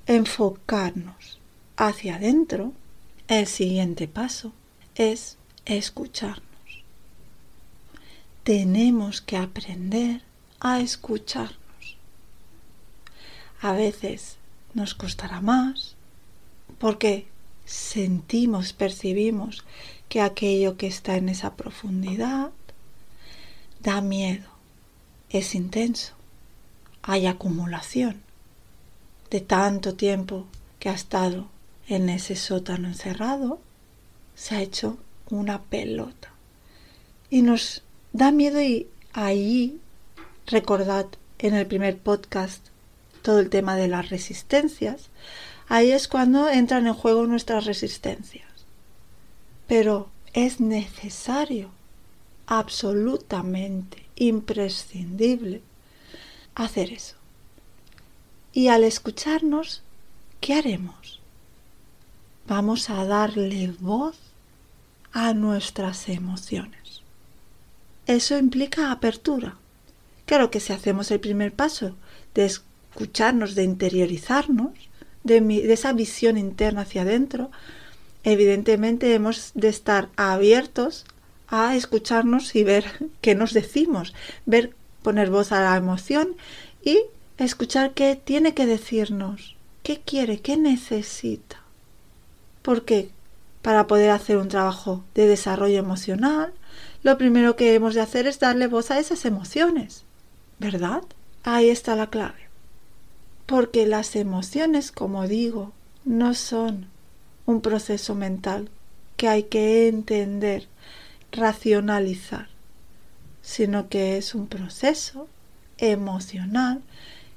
enfocarnos 0.08 1.40
hacia 1.78 2.16
adentro, 2.16 2.74
el 3.28 3.48
siguiente 3.48 4.08
paso 4.08 4.54
es 4.96 5.38
escucharnos. 5.66 6.42
Tenemos 8.44 9.22
que 9.22 9.38
aprender 9.38 10.22
a 10.60 10.80
escucharnos. 10.80 11.61
A 13.62 13.74
veces 13.74 14.38
nos 14.74 14.96
costará 14.96 15.40
más 15.40 15.96
porque 16.80 17.28
sentimos, 17.66 18.74
percibimos 18.74 19.64
que 20.10 20.22
aquello 20.22 20.78
que 20.78 20.88
está 20.88 21.16
en 21.16 21.30
esa 21.30 21.56
profundidad 21.56 22.50
da 23.82 24.02
miedo, 24.02 24.50
es 25.30 25.56
intenso, 25.56 26.14
hay 27.04 27.28
acumulación 27.28 28.22
de 29.30 29.42
tanto 29.42 29.94
tiempo 29.94 30.46
que 30.80 30.90
ha 30.90 30.94
estado 30.94 31.48
en 31.88 32.10
ese 32.10 32.36
sótano 32.36 32.88
encerrado, 32.88 33.60
se 34.36 34.56
ha 34.56 34.62
hecho 34.62 34.98
una 35.30 35.62
pelota. 35.62 36.30
Y 37.30 37.44
nos 37.44 37.84
da 38.12 38.32
miedo 38.32 38.60
y 38.60 38.88
ahí, 39.14 39.80
recordad 40.48 41.06
en 41.40 41.54
el 41.54 41.68
primer 41.68 41.98
podcast 41.98 42.71
todo 43.22 43.40
el 43.40 43.50
tema 43.50 43.76
de 43.76 43.88
las 43.88 44.10
resistencias, 44.10 45.10
ahí 45.68 45.92
es 45.92 46.08
cuando 46.08 46.50
entran 46.50 46.88
en 46.88 46.94
juego 46.94 47.26
nuestras 47.28 47.66
resistencias. 47.66 48.48
Pero 49.68 50.10
es 50.34 50.60
necesario, 50.60 51.72
absolutamente 52.48 54.06
imprescindible, 54.16 55.62
hacer 56.56 56.92
eso. 56.92 57.16
Y 58.54 58.68
al 58.68 58.84
escucharnos, 58.84 59.82
¿qué 60.42 60.56
haremos? 60.56 61.22
Vamos 62.48 62.90
a 62.90 63.06
darle 63.06 63.74
voz 63.80 64.18
a 65.14 65.34
nuestras 65.34 66.10
emociones. 66.10 67.02
Eso 68.08 68.38
implica 68.38 68.92
apertura. 68.92 69.56
Claro 70.26 70.52
que 70.52 70.60
si 70.60 70.74
hacemos 70.74 71.12
el 71.12 71.20
primer 71.20 71.54
paso 71.54 71.96
de 72.34 72.46
escucharnos, 72.92 73.56
de 73.56 73.64
interiorizarnos, 73.64 74.72
de, 75.24 75.74
esa 75.74 75.94
visión 75.94 76.38
interna 76.38 76.82
hacia 76.82 77.04
adentro, 77.04 77.52
evidentemente 78.24 79.14
hemos 79.14 79.52
de 79.56 79.70
estar 79.70 80.10
abiertos 80.16 81.06
a 81.48 81.76
escucharnos 81.76 82.56
y 82.56 82.64
ver 82.64 82.86
qué 83.22 83.36
nos 83.36 83.54
decimos, 83.54 84.14
ver, 84.46 84.76
poner 85.04 85.30
voz 85.30 85.52
a 85.52 85.62
la 85.62 85.76
emoción 85.76 86.36
y 86.84 87.00
escuchar 87.38 87.94
qué 87.94 88.16
tiene 88.16 88.54
que 88.54 88.66
decirnos, 88.66 89.56
qué 89.84 90.00
quiere, 90.00 90.40
qué 90.40 90.58
necesita. 90.58 91.62
Porque 92.62 93.10
para 93.62 93.88
poder 93.88 94.12
hacer 94.12 94.38
un 94.38 94.48
trabajo 94.48 95.04
de 95.16 95.28
desarrollo 95.28 95.80
emocional, 95.80 96.54
lo 97.04 97.18
primero 97.18 97.56
que 97.56 97.74
hemos 97.74 97.96
de 97.96 98.02
hacer 98.02 98.28
es 98.28 98.40
darle 98.40 98.68
voz 98.68 98.92
a 98.92 99.00
esas 99.00 99.26
emociones, 99.26 100.04
¿verdad? 100.60 101.02
Ahí 101.44 101.70
está 101.70 101.96
la 101.96 102.08
clave. 102.08 102.51
Porque 103.52 103.86
las 103.86 104.16
emociones, 104.16 104.94
como 104.94 105.28
digo, 105.28 105.74
no 106.06 106.36
son 106.36 106.88
un 107.46 107.60
proceso 107.60 108.16
mental 108.16 108.70
que 109.18 109.28
hay 109.28 109.44
que 109.44 109.90
entender, 109.90 110.70
racionalizar, 111.34 112.48
sino 113.42 113.90
que 113.90 114.16
es 114.16 114.36
un 114.36 114.48
proceso 114.48 115.28
emocional 115.80 116.82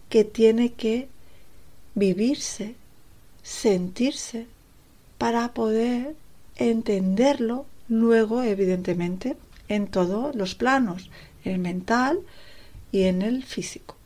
que 0.08 0.22
tiene 0.22 0.72
que 0.72 1.08
vivirse, 1.96 2.76
sentirse, 3.42 4.46
para 5.18 5.52
poder 5.52 6.14
entenderlo 6.54 7.66
luego, 7.88 8.44
evidentemente, 8.44 9.36
en 9.66 9.88
todos 9.88 10.36
los 10.36 10.54
planos, 10.54 11.10
el 11.44 11.58
mental 11.58 12.20
y 12.92 13.02
en 13.02 13.22
el 13.22 13.42
físico. 13.42 13.96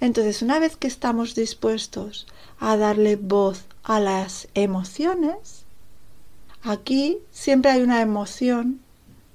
Entonces, 0.00 0.42
una 0.42 0.58
vez 0.58 0.76
que 0.76 0.86
estamos 0.86 1.34
dispuestos 1.34 2.26
a 2.58 2.76
darle 2.76 3.16
voz 3.16 3.64
a 3.82 4.00
las 4.00 4.48
emociones, 4.54 5.64
aquí 6.62 7.18
siempre 7.32 7.70
hay 7.70 7.82
una 7.82 8.00
emoción 8.00 8.80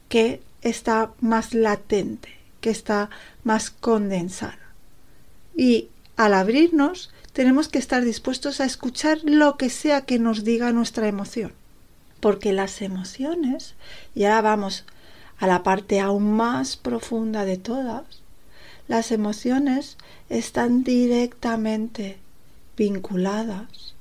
que 0.09 0.41
está 0.61 1.11
más 1.19 1.53
latente, 1.53 2.29
que 2.59 2.69
está 2.69 3.09
más 3.43 3.71
condensada. 3.71 4.59
Y 5.55 5.89
al 6.15 6.33
abrirnos, 6.33 7.11
tenemos 7.33 7.67
que 7.67 7.79
estar 7.79 8.03
dispuestos 8.03 8.59
a 8.59 8.65
escuchar 8.65 9.19
lo 9.23 9.57
que 9.57 9.69
sea 9.69 10.01
que 10.01 10.19
nos 10.19 10.43
diga 10.43 10.71
nuestra 10.71 11.07
emoción. 11.07 11.53
Porque 12.19 12.53
las 12.53 12.81
emociones, 12.81 13.73
y 14.13 14.25
ahora 14.25 14.41
vamos 14.41 14.85
a 15.39 15.47
la 15.47 15.63
parte 15.63 15.99
aún 15.99 16.33
más 16.33 16.77
profunda 16.77 17.45
de 17.45 17.57
todas, 17.57 18.20
las 18.91 19.13
emociones 19.13 19.95
están 20.27 20.83
directamente 20.83 22.17
vinculadas 22.75 23.95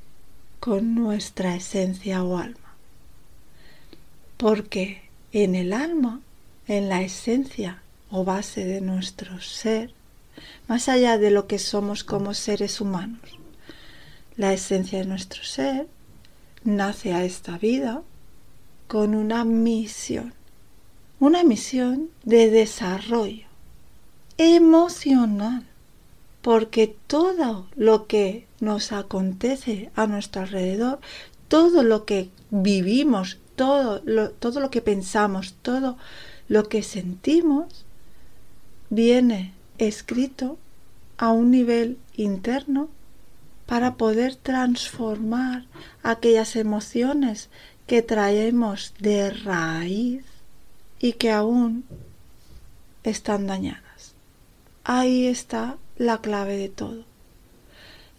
con 0.59 0.96
nuestra 0.96 1.55
esencia 1.55 2.24
o 2.24 2.37
alma. 2.37 2.74
Porque 4.37 5.03
en 5.31 5.55
el 5.55 5.72
alma, 5.74 6.22
en 6.66 6.88
la 6.88 7.03
esencia 7.03 7.83
o 8.11 8.24
base 8.24 8.64
de 8.64 8.81
nuestro 8.81 9.40
ser, 9.40 9.92
más 10.66 10.88
allá 10.88 11.18
de 11.18 11.31
lo 11.31 11.46
que 11.46 11.61
somos 11.61 12.03
como 12.03 12.35
seres 12.35 12.81
humanos. 12.81 13.38
La 14.35 14.53
esencia 14.53 14.98
de 14.98 15.05
nuestro 15.05 15.44
ser 15.44 15.87
nace 16.64 17.12
a 17.12 17.22
esta 17.22 17.59
vida 17.59 18.03
con 18.88 19.14
una 19.14 19.44
misión, 19.44 20.35
una 21.20 21.44
misión 21.44 22.11
de 22.24 22.50
desarrollo 22.50 23.49
emocional, 24.40 25.66
porque 26.40 26.96
todo 27.07 27.66
lo 27.76 28.07
que 28.07 28.46
nos 28.59 28.90
acontece 28.90 29.90
a 29.94 30.07
nuestro 30.07 30.40
alrededor, 30.40 30.98
todo 31.48 31.83
lo 31.83 32.07
que 32.07 32.31
vivimos, 32.48 33.37
todo 33.55 34.00
lo, 34.07 34.31
todo 34.31 34.61
lo 34.61 34.70
que 34.70 34.81
pensamos, 34.81 35.57
todo 35.61 35.98
lo 36.48 36.70
que 36.70 36.83
sentimos, 36.83 37.85
viene 38.88 39.53
escrito 39.76 40.57
a 41.18 41.33
un 41.33 41.50
nivel 41.50 41.98
interno 42.16 42.88
para 43.66 43.96
poder 43.96 44.37
transformar 44.37 45.66
aquellas 46.03 46.57
emociones 46.57 47.50
que 47.87 48.00
traemos 48.00 48.94
de 49.00 49.29
raíz 49.29 50.24
y 50.98 51.12
que 51.12 51.31
aún 51.31 51.85
están 53.05 53.46
dañadas. 53.46 53.89
Ahí 54.92 55.29
está 55.29 55.76
la 55.98 56.18
clave 56.18 56.57
de 56.57 56.68
todo. 56.68 57.05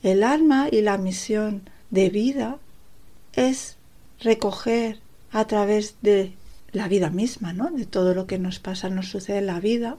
El 0.04 0.24
alma 0.24 0.70
y 0.72 0.80
la 0.80 0.98
misión 0.98 1.64
de 1.90 2.10
vida 2.10 2.60
es 3.34 3.76
recoger 4.22 5.00
a 5.34 5.44
través 5.48 5.96
de 6.02 6.32
la 6.72 6.88
vida 6.88 7.10
misma, 7.10 7.52
¿no? 7.52 7.72
De 7.72 7.86
todo 7.86 8.16
lo 8.16 8.26
que 8.26 8.40
nos 8.40 8.60
pasa, 8.60 8.88
nos 8.88 9.10
sucede 9.10 9.40
en 9.40 9.48
la 9.48 9.60
vida, 9.60 9.98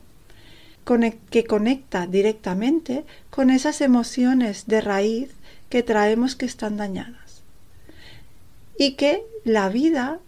que 1.29 1.45
conecta 1.45 2.07
directamente 2.07 3.05
con 3.29 3.51
esas 3.51 3.83
emociones 3.83 4.67
de 4.67 4.81
raíz 4.81 5.31
que 5.69 5.83
traemos 5.83 6.37
que 6.37 6.47
están 6.47 6.79
dañadas. 6.79 7.43
Y 8.79 8.93
que 8.93 9.23
la 9.45 9.69
vida, 9.69 10.21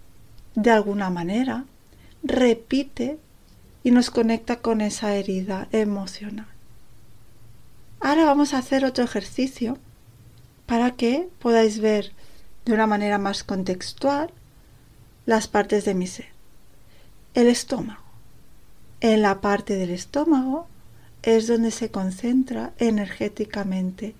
de 0.56 0.72
alguna 0.72 1.08
manera, 1.08 1.64
repite 2.22 3.16
y 3.84 3.90
nos 3.90 4.10
conecta 4.10 4.56
con 4.56 4.80
esa 4.80 5.14
herida 5.14 5.68
emocional. 5.70 6.46
Ahora 8.00 8.24
vamos 8.24 8.54
a 8.54 8.58
hacer 8.58 8.84
otro 8.84 9.04
ejercicio 9.04 9.78
para 10.66 10.92
que 10.92 11.28
podáis 11.38 11.78
ver 11.78 12.12
de 12.64 12.72
una 12.72 12.86
manera 12.86 13.18
más 13.18 13.44
contextual 13.44 14.30
las 15.26 15.48
partes 15.48 15.84
de 15.84 15.94
mi 15.94 16.06
ser. 16.06 16.28
El 17.34 17.46
estómago. 17.46 18.02
En 19.00 19.20
la 19.20 19.42
parte 19.42 19.76
del 19.76 19.90
estómago 19.90 20.66
es 21.22 21.46
donde 21.46 21.70
se 21.70 21.90
concentra 21.90 22.72
energéticamente 22.78 24.14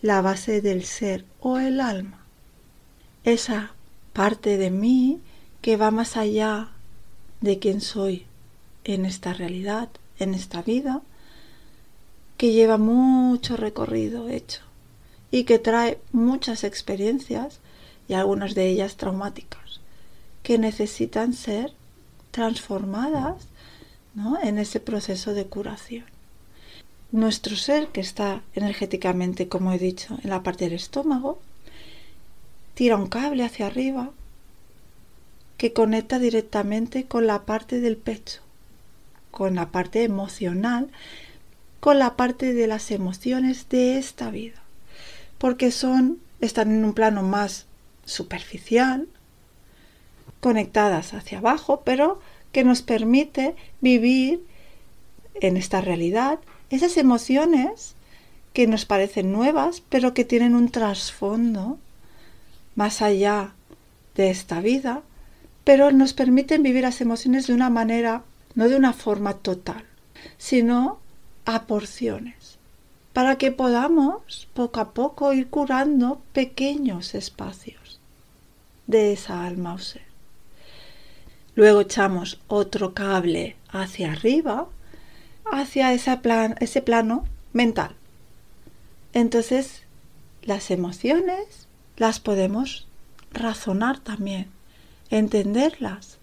la 0.00 0.20
base 0.20 0.60
del 0.60 0.84
ser 0.84 1.24
o 1.40 1.58
el 1.58 1.80
alma. 1.80 2.24
Esa 3.22 3.72
parte 4.12 4.56
de 4.56 4.70
mí 4.70 5.20
que 5.62 5.76
va 5.76 5.92
más 5.92 6.16
allá 6.16 6.70
de 7.40 7.58
quien 7.60 7.80
soy 7.80 8.26
en 8.84 9.04
esta 9.04 9.32
realidad, 9.32 9.88
en 10.18 10.34
esta 10.34 10.62
vida, 10.62 11.02
que 12.36 12.52
lleva 12.52 12.78
mucho 12.78 13.56
recorrido 13.56 14.28
hecho 14.28 14.62
y 15.30 15.44
que 15.44 15.58
trae 15.58 15.98
muchas 16.12 16.64
experiencias 16.64 17.60
y 18.08 18.14
algunas 18.14 18.54
de 18.54 18.68
ellas 18.68 18.96
traumáticas, 18.96 19.80
que 20.42 20.58
necesitan 20.58 21.34
ser 21.34 21.72
transformadas 22.30 23.46
en 24.42 24.58
ese 24.58 24.80
proceso 24.80 25.34
de 25.34 25.46
curación. 25.46 26.04
Nuestro 27.12 27.56
ser, 27.56 27.88
que 27.88 28.00
está 28.00 28.42
energéticamente, 28.54 29.48
como 29.48 29.72
he 29.72 29.78
dicho, 29.78 30.18
en 30.22 30.30
la 30.30 30.42
parte 30.42 30.64
del 30.64 30.74
estómago, 30.74 31.40
tira 32.74 32.96
un 32.96 33.08
cable 33.08 33.44
hacia 33.44 33.66
arriba 33.66 34.10
que 35.56 35.72
conecta 35.72 36.18
directamente 36.18 37.04
con 37.04 37.26
la 37.26 37.42
parte 37.44 37.80
del 37.80 37.96
pecho, 37.96 38.40
con 39.30 39.54
la 39.54 39.70
parte 39.70 40.04
emocional, 40.04 40.90
con 41.80 41.98
la 41.98 42.16
parte 42.16 42.52
de 42.54 42.66
las 42.66 42.90
emociones 42.90 43.68
de 43.68 43.98
esta 43.98 44.30
vida, 44.30 44.60
porque 45.38 45.70
son 45.70 46.18
están 46.40 46.70
en 46.70 46.84
un 46.84 46.94
plano 46.94 47.22
más 47.22 47.66
superficial, 48.04 49.08
conectadas 50.40 51.12
hacia 51.12 51.38
abajo, 51.38 51.82
pero 51.84 52.20
que 52.52 52.64
nos 52.64 52.82
permite 52.82 53.54
vivir 53.80 54.44
en 55.34 55.56
esta 55.56 55.80
realidad 55.80 56.38
esas 56.70 56.96
emociones 56.96 57.94
que 58.52 58.66
nos 58.66 58.84
parecen 58.84 59.32
nuevas, 59.32 59.82
pero 59.88 60.14
que 60.14 60.24
tienen 60.24 60.54
un 60.54 60.70
trasfondo 60.70 61.78
más 62.74 63.02
allá 63.02 63.52
de 64.16 64.30
esta 64.30 64.60
vida, 64.60 65.02
pero 65.64 65.92
nos 65.92 66.14
permiten 66.14 66.62
vivir 66.62 66.82
las 66.82 67.00
emociones 67.00 67.46
de 67.46 67.54
una 67.54 67.70
manera, 67.70 68.24
no 68.54 68.68
de 68.68 68.76
una 68.76 68.92
forma 68.92 69.34
total, 69.34 69.84
sino 70.38 70.98
a 71.44 71.62
porciones, 71.66 72.58
para 73.12 73.36
que 73.38 73.50
podamos 73.50 74.48
poco 74.54 74.80
a 74.80 74.92
poco 74.92 75.32
ir 75.32 75.48
curando 75.48 76.20
pequeños 76.32 77.14
espacios 77.14 78.00
de 78.86 79.12
esa 79.12 79.44
alma 79.44 79.74
o 79.74 79.78
ser. 79.78 80.02
Luego 81.54 81.82
echamos 81.82 82.40
otro 82.48 82.94
cable 82.94 83.56
hacia 83.68 84.12
arriba, 84.12 84.68
hacia 85.50 85.92
ese, 85.92 86.18
ese 86.60 86.82
plano 86.82 87.24
mental. 87.52 87.94
Entonces, 89.12 89.82
las 90.42 90.70
emociones 90.70 91.66
las 91.96 92.20
podemos 92.20 92.86
razonar 93.32 93.98
también, 93.98 94.48
entenderlas, 95.10 96.18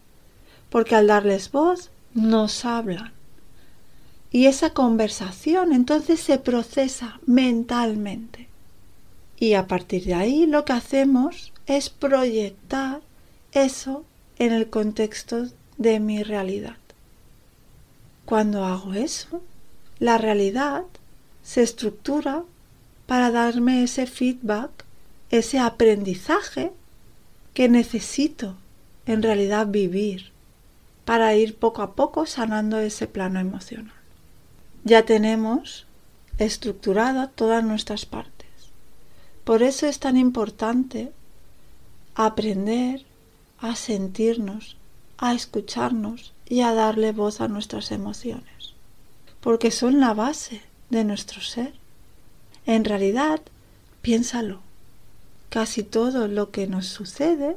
porque 0.69 0.95
al 0.95 1.07
darles 1.07 1.51
voz 1.51 1.91
nos 2.13 2.65
hablan. 2.65 3.11
Y 4.31 4.45
esa 4.45 4.71
conversación 4.71 5.73
entonces 5.73 6.19
se 6.19 6.37
procesa 6.37 7.19
mentalmente. 7.25 8.47
Y 9.39 9.53
a 9.53 9.67
partir 9.67 10.03
de 10.05 10.15
ahí 10.15 10.45
lo 10.45 10.65
que 10.65 10.73
hacemos 10.73 11.53
es 11.65 11.89
proyectar 11.89 13.01
eso 13.51 14.03
en 14.39 14.53
el 14.53 14.69
contexto 14.69 15.47
de 15.77 15.99
mi 15.99 16.23
realidad. 16.23 16.77
Cuando 18.25 18.65
hago 18.65 18.93
eso, 18.93 19.41
la 19.99 20.17
realidad 20.17 20.83
se 21.43 21.63
estructura 21.63 22.43
para 23.05 23.31
darme 23.31 23.83
ese 23.83 24.05
feedback, 24.05 24.69
ese 25.29 25.59
aprendizaje 25.59 26.71
que 27.53 27.69
necesito 27.69 28.55
en 29.05 29.23
realidad 29.23 29.67
vivir 29.67 30.31
para 31.07 31.33
ir 31.35 31.55
poco 31.55 31.83
a 31.83 31.95
poco 31.95 32.25
sanando 32.25 32.79
ese 32.79 33.07
plano 33.07 33.39
emocional. 33.39 33.95
Ya 34.83 35.05
tenemos 35.05 35.87
estructurada 36.37 37.29
todas 37.29 37.63
nuestras 37.63 38.05
partes. 38.05 38.49
Por 39.45 39.63
eso 39.63 39.87
es 39.87 39.99
tan 39.99 40.17
importante 40.17 41.13
aprender 42.13 43.05
a 43.57 43.77
sentirnos, 43.77 44.75
a 45.17 45.33
escucharnos 45.33 46.33
y 46.45 46.59
a 46.59 46.73
darle 46.73 47.13
voz 47.13 47.39
a 47.39 47.47
nuestras 47.47 47.93
emociones, 47.93 48.73
porque 49.39 49.71
son 49.71 50.01
la 50.01 50.13
base 50.13 50.61
de 50.89 51.05
nuestro 51.05 51.39
ser. 51.39 51.73
En 52.65 52.83
realidad, 52.83 53.39
piénsalo, 54.01 54.59
casi 55.47 55.83
todo 55.83 56.27
lo 56.27 56.51
que 56.51 56.67
nos 56.67 56.87
sucede 56.87 57.55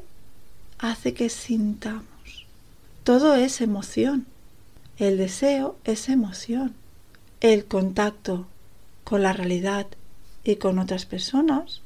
hace 0.78 1.14
que 1.14 1.28
sintamos. 1.30 2.09
Todo 3.04 3.34
es 3.34 3.60
emoción. 3.60 4.26
El 4.98 5.16
deseo 5.16 5.76
es 5.84 6.08
emoción. 6.08 6.74
El 7.40 7.64
contacto 7.64 8.46
con 9.04 9.22
la 9.22 9.32
realidad 9.32 9.86
y 10.44 10.56
con 10.56 10.78
otras 10.78 11.06
personas 11.06 11.80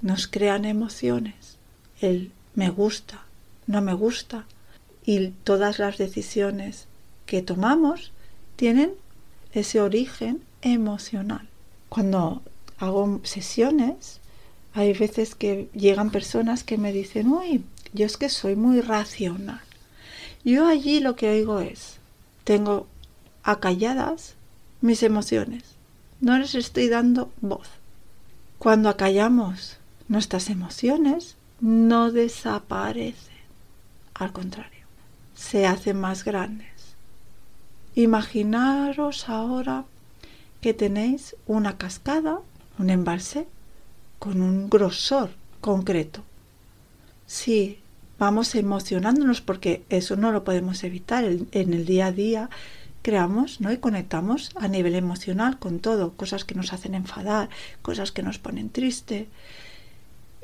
nos 0.00 0.28
crean 0.28 0.64
emociones. 0.64 1.56
El 2.00 2.30
me 2.54 2.70
gusta, 2.70 3.24
no 3.66 3.80
me 3.80 3.92
gusta, 3.92 4.46
y 5.04 5.28
todas 5.44 5.78
las 5.78 5.98
decisiones 5.98 6.86
que 7.26 7.42
tomamos 7.42 8.12
tienen 8.56 8.92
ese 9.52 9.80
origen 9.80 10.42
emocional. 10.62 11.48
Cuando 11.88 12.42
hago 12.78 13.20
sesiones, 13.24 14.20
hay 14.72 14.92
veces 14.92 15.34
que 15.34 15.68
llegan 15.74 16.10
personas 16.10 16.62
que 16.62 16.78
me 16.78 16.92
dicen, 16.92 17.28
uy, 17.28 17.64
yo 17.92 18.06
es 18.06 18.16
que 18.16 18.28
soy 18.28 18.54
muy 18.54 18.80
racional. 18.80 19.62
Yo 20.44 20.66
allí 20.66 21.00
lo 21.00 21.16
que 21.16 21.30
oigo 21.30 21.60
es, 21.60 21.98
tengo 22.44 22.86
acalladas 23.42 24.34
mis 24.80 25.02
emociones, 25.02 25.64
no 26.20 26.38
les 26.38 26.54
estoy 26.54 26.88
dando 26.88 27.30
voz. 27.40 27.68
Cuando 28.58 28.88
acallamos 28.88 29.78
nuestras 30.08 30.48
emociones, 30.50 31.36
no 31.60 32.10
desaparecen, 32.10 33.40
al 34.14 34.32
contrario, 34.32 34.86
se 35.34 35.66
hacen 35.66 36.00
más 36.00 36.24
grandes. 36.24 36.68
Imaginaros 37.94 39.28
ahora 39.28 39.84
que 40.60 40.74
tenéis 40.74 41.36
una 41.46 41.76
cascada, 41.76 42.40
un 42.78 42.90
embalse, 42.90 43.46
con 44.18 44.42
un 44.42 44.70
grosor 44.70 45.30
concreto. 45.60 46.22
Si 47.26 47.79
vamos 48.20 48.54
emocionándonos 48.54 49.40
porque 49.40 49.82
eso 49.88 50.14
no 50.14 50.30
lo 50.30 50.44
podemos 50.44 50.84
evitar 50.84 51.24
en 51.24 51.72
el 51.72 51.86
día 51.86 52.06
a 52.06 52.12
día, 52.12 52.50
creamos 53.02 53.58
y 53.60 53.76
conectamos 53.78 54.50
a 54.56 54.68
nivel 54.68 54.94
emocional 54.94 55.58
con 55.58 55.80
todo, 55.80 56.12
cosas 56.12 56.44
que 56.44 56.54
nos 56.54 56.74
hacen 56.74 56.94
enfadar, 56.94 57.48
cosas 57.80 58.12
que 58.12 58.22
nos 58.22 58.38
ponen 58.38 58.68
triste, 58.68 59.26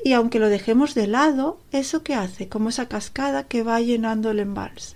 y 0.03 0.13
aunque 0.13 0.39
lo 0.39 0.49
dejemos 0.49 0.95
de 0.95 1.05
lado, 1.07 1.59
¿eso 1.71 2.01
qué 2.01 2.15
hace? 2.15 2.49
Como 2.49 2.69
esa 2.69 2.87
cascada 2.87 3.43
que 3.43 3.63
va 3.63 3.79
llenando 3.79 4.31
el 4.31 4.39
embalse. 4.39 4.95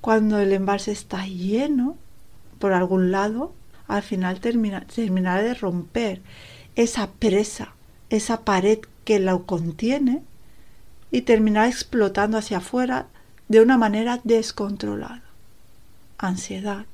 Cuando 0.00 0.38
el 0.38 0.52
embalse 0.52 0.92
está 0.92 1.26
lleno, 1.26 1.96
por 2.58 2.72
algún 2.72 3.12
lado, 3.12 3.52
al 3.86 4.02
final 4.02 4.40
termina, 4.40 4.84
terminará 4.86 5.42
de 5.42 5.54
romper 5.54 6.22
esa 6.74 7.10
presa, 7.12 7.74
esa 8.10 8.44
pared 8.44 8.80
que 9.04 9.20
lo 9.20 9.46
contiene 9.46 10.22
y 11.10 11.22
terminará 11.22 11.68
explotando 11.68 12.38
hacia 12.38 12.58
afuera 12.58 13.06
de 13.48 13.60
una 13.60 13.78
manera 13.78 14.20
descontrolada. 14.24 15.22
Ansiedad, 16.18 16.86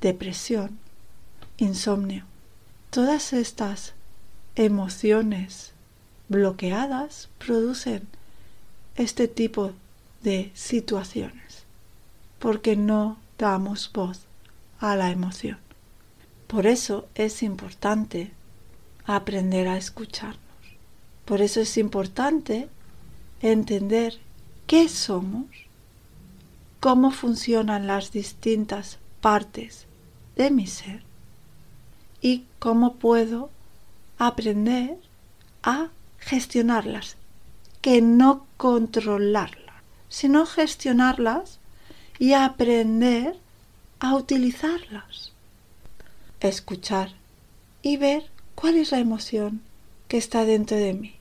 depresión, 0.00 0.78
insomnio, 1.56 2.24
todas 2.90 3.32
estas 3.32 3.94
emociones 4.56 5.72
bloqueadas 6.28 7.28
producen 7.38 8.06
este 8.96 9.28
tipo 9.28 9.72
de 10.22 10.50
situaciones 10.54 11.64
porque 12.44 12.76
no 12.76 13.16
damos 13.38 13.90
voz 13.90 14.20
a 14.78 14.96
la 14.96 15.10
emoción. 15.10 15.56
Por 16.46 16.66
eso 16.66 17.08
es 17.14 17.42
importante 17.42 18.32
aprender 19.06 19.66
a 19.66 19.78
escucharnos. 19.78 20.38
Por 21.24 21.40
eso 21.40 21.62
es 21.62 21.78
importante 21.78 22.68
entender 23.40 24.18
qué 24.66 24.88
somos, 24.88 25.46
cómo 26.80 27.10
funcionan 27.10 27.86
las 27.86 28.12
distintas 28.12 28.98
partes 29.20 29.86
de 30.36 30.50
mi 30.50 30.66
ser 30.66 31.02
y 32.20 32.44
cómo 32.58 32.94
puedo 32.94 33.50
aprender 34.18 34.98
a 35.62 35.88
gestionarlas, 36.18 37.16
que 37.80 38.00
no 38.00 38.46
controlarlas, 38.56 39.74
sino 40.08 40.46
gestionarlas 40.46 41.58
y 42.18 42.32
aprender 42.32 43.36
a 44.00 44.14
utilizarlas. 44.14 45.32
Escuchar 46.40 47.12
y 47.82 47.96
ver 47.96 48.30
cuál 48.54 48.76
es 48.76 48.92
la 48.92 48.98
emoción 48.98 49.62
que 50.08 50.16
está 50.16 50.44
dentro 50.44 50.76
de 50.76 50.94
mí. 50.94 51.14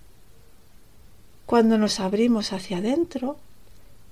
Cuando 1.46 1.78
nos 1.78 2.00
abrimos 2.00 2.54
hacia 2.54 2.78
adentro, 2.78 3.38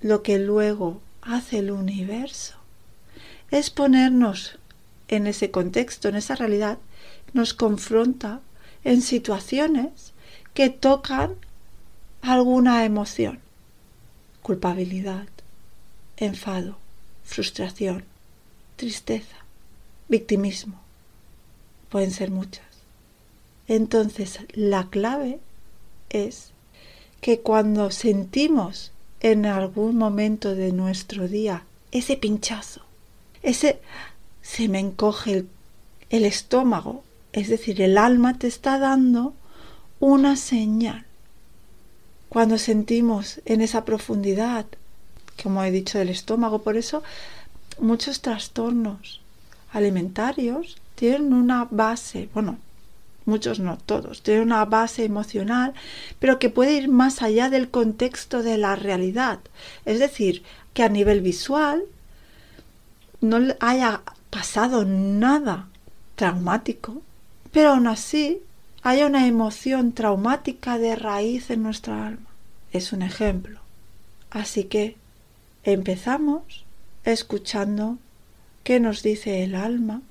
lo 0.00 0.22
que 0.22 0.38
luego 0.38 1.00
hace 1.22 1.58
el 1.58 1.70
universo 1.70 2.56
es 3.50 3.70
ponernos 3.70 4.58
en 5.08 5.26
ese 5.26 5.50
contexto, 5.50 6.08
en 6.08 6.16
esa 6.16 6.34
realidad, 6.34 6.78
nos 7.32 7.54
confronta 7.54 8.40
en 8.84 9.02
situaciones 9.02 10.12
que 10.54 10.70
tocan 10.70 11.34
alguna 12.20 12.84
emoción. 12.84 13.40
Culpabilidad, 14.42 15.28
enfado, 16.16 16.78
frustración, 17.24 18.04
tristeza, 18.76 19.36
victimismo. 20.08 20.80
Pueden 21.90 22.10
ser 22.10 22.30
muchas. 22.30 22.64
Entonces, 23.68 24.40
la 24.52 24.88
clave 24.88 25.38
es 26.10 26.51
que 27.22 27.38
cuando 27.40 27.92
sentimos 27.92 28.90
en 29.20 29.46
algún 29.46 29.96
momento 29.96 30.56
de 30.56 30.72
nuestro 30.72 31.28
día 31.28 31.62
ese 31.92 32.16
pinchazo, 32.16 32.82
ese 33.44 33.80
se 34.42 34.68
me 34.68 34.80
encoge 34.80 35.32
el, 35.32 35.48
el 36.10 36.24
estómago, 36.24 37.04
es 37.32 37.48
decir, 37.48 37.80
el 37.80 37.96
alma 37.96 38.38
te 38.38 38.48
está 38.48 38.80
dando 38.80 39.34
una 40.00 40.34
señal. 40.34 41.06
Cuando 42.28 42.58
sentimos 42.58 43.40
en 43.44 43.60
esa 43.60 43.84
profundidad, 43.84 44.66
como 45.40 45.62
he 45.62 45.70
dicho, 45.70 45.98
del 45.98 46.08
estómago, 46.08 46.62
por 46.62 46.76
eso 46.76 47.04
muchos 47.78 48.20
trastornos 48.20 49.20
alimentarios 49.72 50.76
tienen 50.96 51.32
una 51.32 51.68
base, 51.70 52.28
bueno, 52.34 52.58
muchos 53.24 53.60
no 53.60 53.78
todos, 53.78 54.22
tienen 54.22 54.44
una 54.44 54.64
base 54.64 55.04
emocional, 55.04 55.74
pero 56.18 56.38
que 56.38 56.50
puede 56.50 56.74
ir 56.74 56.88
más 56.88 57.22
allá 57.22 57.50
del 57.50 57.70
contexto 57.70 58.42
de 58.42 58.58
la 58.58 58.76
realidad. 58.76 59.40
Es 59.84 59.98
decir, 59.98 60.42
que 60.74 60.82
a 60.82 60.88
nivel 60.88 61.20
visual 61.20 61.84
no 63.20 63.38
haya 63.60 64.02
pasado 64.30 64.84
nada 64.84 65.68
traumático, 66.16 67.02
pero 67.52 67.70
aún 67.70 67.86
así 67.86 68.40
haya 68.82 69.06
una 69.06 69.26
emoción 69.26 69.92
traumática 69.92 70.78
de 70.78 70.96
raíz 70.96 71.50
en 71.50 71.62
nuestra 71.62 72.06
alma. 72.06 72.30
Es 72.72 72.92
un 72.92 73.02
ejemplo. 73.02 73.60
Así 74.30 74.64
que 74.64 74.96
empezamos 75.64 76.64
escuchando 77.04 77.98
qué 78.64 78.80
nos 78.80 79.02
dice 79.02 79.44
el 79.44 79.54
alma 79.54 80.02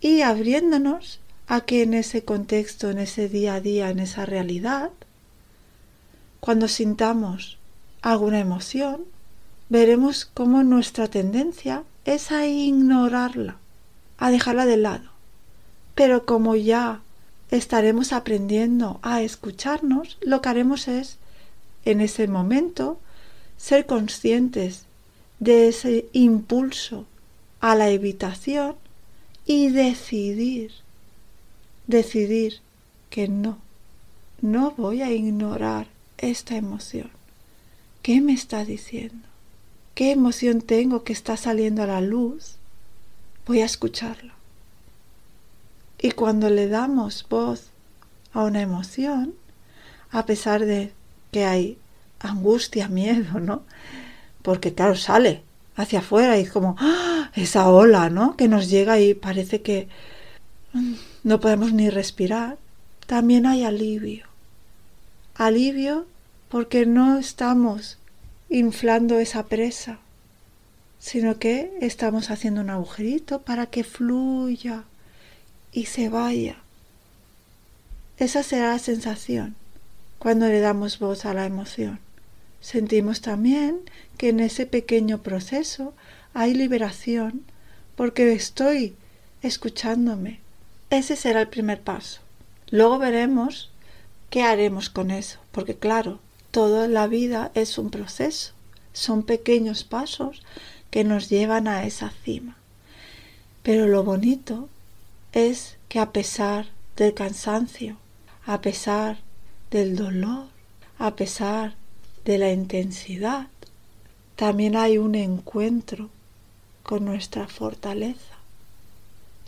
y 0.00 0.22
abriéndonos 0.22 1.19
a 1.50 1.62
que 1.62 1.82
en 1.82 1.94
ese 1.94 2.24
contexto, 2.24 2.90
en 2.90 2.98
ese 3.00 3.28
día 3.28 3.54
a 3.54 3.60
día, 3.60 3.90
en 3.90 3.98
esa 3.98 4.24
realidad, 4.24 4.90
cuando 6.38 6.68
sintamos 6.68 7.58
alguna 8.02 8.38
emoción, 8.38 9.00
veremos 9.68 10.30
cómo 10.32 10.62
nuestra 10.62 11.08
tendencia 11.08 11.82
es 12.04 12.30
a 12.30 12.46
ignorarla, 12.46 13.56
a 14.18 14.30
dejarla 14.30 14.64
de 14.64 14.76
lado. 14.76 15.10
Pero 15.96 16.24
como 16.24 16.54
ya 16.54 17.00
estaremos 17.50 18.12
aprendiendo 18.12 19.00
a 19.02 19.20
escucharnos, 19.22 20.18
lo 20.20 20.40
que 20.42 20.50
haremos 20.50 20.86
es, 20.86 21.18
en 21.84 22.00
ese 22.00 22.28
momento, 22.28 23.00
ser 23.56 23.86
conscientes 23.86 24.84
de 25.40 25.66
ese 25.66 26.06
impulso 26.12 27.06
a 27.60 27.74
la 27.74 27.90
evitación 27.90 28.76
y 29.46 29.70
decidir, 29.70 30.70
decidir 31.90 32.60
que 33.10 33.28
no, 33.28 33.58
no 34.40 34.72
voy 34.72 35.02
a 35.02 35.10
ignorar 35.10 35.88
esta 36.18 36.56
emoción. 36.56 37.10
¿Qué 38.02 38.20
me 38.20 38.32
está 38.32 38.64
diciendo? 38.64 39.28
¿Qué 39.94 40.12
emoción 40.12 40.62
tengo 40.62 41.04
que 41.04 41.12
está 41.12 41.36
saliendo 41.36 41.82
a 41.82 41.86
la 41.86 42.00
luz? 42.00 42.56
Voy 43.46 43.60
a 43.60 43.66
escucharla. 43.66 44.34
Y 46.00 46.12
cuando 46.12 46.48
le 46.48 46.68
damos 46.68 47.26
voz 47.28 47.66
a 48.32 48.44
una 48.44 48.62
emoción, 48.62 49.34
a 50.10 50.24
pesar 50.24 50.64
de 50.64 50.92
que 51.30 51.44
hay 51.44 51.78
angustia, 52.20 52.88
miedo, 53.00 53.40
¿no? 53.40 53.62
Porque 54.42 54.72
claro, 54.72 54.96
sale 54.96 55.42
hacia 55.76 55.98
afuera 55.98 56.38
y 56.38 56.42
es 56.42 56.50
como 56.50 56.76
¡ah! 56.78 57.30
esa 57.34 57.68
ola, 57.68 58.08
¿no? 58.08 58.36
Que 58.36 58.48
nos 58.48 58.70
llega 58.70 58.98
y 58.98 59.14
parece 59.14 59.60
que 59.60 59.88
mm, 60.72 60.94
no 61.22 61.40
podemos 61.40 61.72
ni 61.72 61.90
respirar. 61.90 62.58
También 63.06 63.46
hay 63.46 63.64
alivio. 63.64 64.26
Alivio 65.34 66.06
porque 66.48 66.86
no 66.86 67.18
estamos 67.18 67.98
inflando 68.48 69.18
esa 69.18 69.46
presa, 69.46 69.98
sino 70.98 71.38
que 71.38 71.72
estamos 71.80 72.30
haciendo 72.30 72.60
un 72.60 72.70
agujerito 72.70 73.42
para 73.42 73.66
que 73.66 73.84
fluya 73.84 74.84
y 75.72 75.86
se 75.86 76.08
vaya. 76.08 76.56
Esa 78.18 78.42
será 78.42 78.72
la 78.72 78.78
sensación 78.78 79.54
cuando 80.18 80.46
le 80.46 80.60
damos 80.60 80.98
voz 80.98 81.24
a 81.24 81.32
la 81.32 81.46
emoción. 81.46 82.00
Sentimos 82.60 83.22
también 83.22 83.80
que 84.18 84.28
en 84.28 84.40
ese 84.40 84.66
pequeño 84.66 85.22
proceso 85.22 85.94
hay 86.34 86.52
liberación 86.54 87.42
porque 87.96 88.32
estoy 88.32 88.94
escuchándome. 89.42 90.40
Ese 90.90 91.14
será 91.14 91.40
el 91.40 91.48
primer 91.48 91.80
paso. 91.80 92.20
Luego 92.70 92.98
veremos 92.98 93.70
qué 94.28 94.42
haremos 94.42 94.90
con 94.90 95.12
eso, 95.12 95.38
porque 95.52 95.76
claro, 95.76 96.18
toda 96.50 96.88
la 96.88 97.06
vida 97.06 97.52
es 97.54 97.78
un 97.78 97.90
proceso, 97.90 98.52
son 98.92 99.22
pequeños 99.22 99.84
pasos 99.84 100.42
que 100.90 101.04
nos 101.04 101.28
llevan 101.28 101.68
a 101.68 101.84
esa 101.84 102.12
cima. 102.24 102.56
Pero 103.62 103.86
lo 103.86 104.02
bonito 104.02 104.68
es 105.32 105.76
que 105.88 106.00
a 106.00 106.10
pesar 106.10 106.66
del 106.96 107.14
cansancio, 107.14 107.96
a 108.44 108.60
pesar 108.60 109.18
del 109.70 109.94
dolor, 109.94 110.46
a 110.98 111.14
pesar 111.14 111.74
de 112.24 112.38
la 112.38 112.50
intensidad, 112.50 113.46
también 114.34 114.74
hay 114.74 114.98
un 114.98 115.14
encuentro 115.14 116.10
con 116.82 117.04
nuestra 117.04 117.46
fortaleza, 117.46 118.39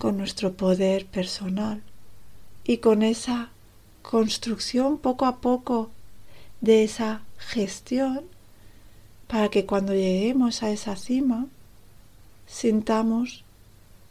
con 0.02 0.16
nuestro 0.16 0.54
poder 0.54 1.06
personal 1.06 1.80
y 2.64 2.78
con 2.78 3.04
esa 3.04 3.50
construcción 4.02 4.98
poco 4.98 5.26
a 5.26 5.36
poco 5.36 5.90
de 6.60 6.82
esa 6.82 7.22
gestión 7.38 8.22
para 9.28 9.48
que 9.48 9.64
cuando 9.64 9.94
lleguemos 9.94 10.64
a 10.64 10.70
esa 10.70 10.96
cima 10.96 11.46
sintamos 12.48 13.44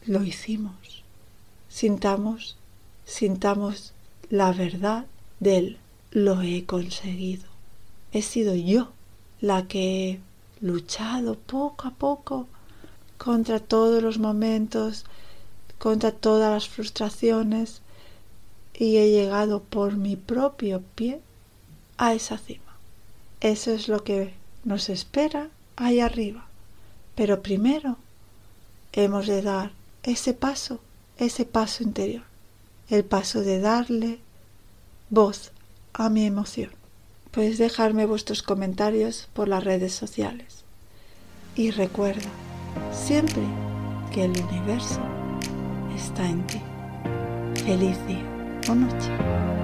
lo 0.06 0.24
hicimos 0.24 1.02
sintamos, 1.68 2.56
sintamos 3.06 3.94
la 4.30 4.54
verdad 4.54 5.06
del 5.42 5.78
lo 6.12 6.42
he 6.42 6.66
conseguido. 6.66 7.46
He 8.12 8.22
sido 8.22 8.56
yo 8.56 8.92
la 9.40 9.68
que 9.68 10.10
he 10.10 10.20
luchado 10.60 11.36
poco 11.36 11.88
a 11.88 11.92
poco 11.92 12.48
contra 13.18 13.60
todos 13.60 14.04
los 14.04 14.20
momentos, 14.20 15.06
contra 15.82 16.12
todas 16.12 16.54
las 16.54 16.70
frustraciones 16.70 17.82
y 18.76 18.98
he 18.98 19.10
llegado 19.10 19.64
por 19.64 19.98
mi 19.98 20.16
propio 20.16 20.84
pie 20.94 21.20
a 21.98 22.14
esa 22.14 22.38
cima. 22.38 22.78
Eso 23.40 23.72
es 23.72 23.88
lo 23.88 24.04
que 24.04 24.36
nos 24.64 24.90
espera 24.90 25.50
ahí 25.78 26.00
arriba. 26.00 26.46
Pero 27.16 27.42
primero 27.42 27.98
hemos 28.94 29.26
de 29.26 29.42
dar 29.42 29.72
ese 30.04 30.36
paso 30.36 30.80
ese 31.18 31.46
paso 31.46 31.84
interior, 31.84 32.24
el 32.90 33.04
paso 33.04 33.42
de 33.42 33.60
darle 33.60 34.20
voz 35.10 35.52
a 35.94 36.10
mi 36.10 36.26
emoción. 36.26 36.72
Puedes 37.32 37.58
dejarme 37.58 38.06
vuestros 38.06 38.44
comentarios 38.44 39.30
por 39.34 39.48
las 39.48 39.64
redes 39.64 39.94
sociales. 39.94 40.64
Y 41.56 41.72
recuerda 41.72 42.30
siempre 42.92 43.44
que 44.12 44.26
el 44.26 44.32
universo 44.32 45.21
está 46.02 46.26
en 46.28 46.42
ti. 46.48 46.60
Feliz 47.64 47.98
día 48.08 48.26
o 48.70 48.76
noche. 48.76 49.61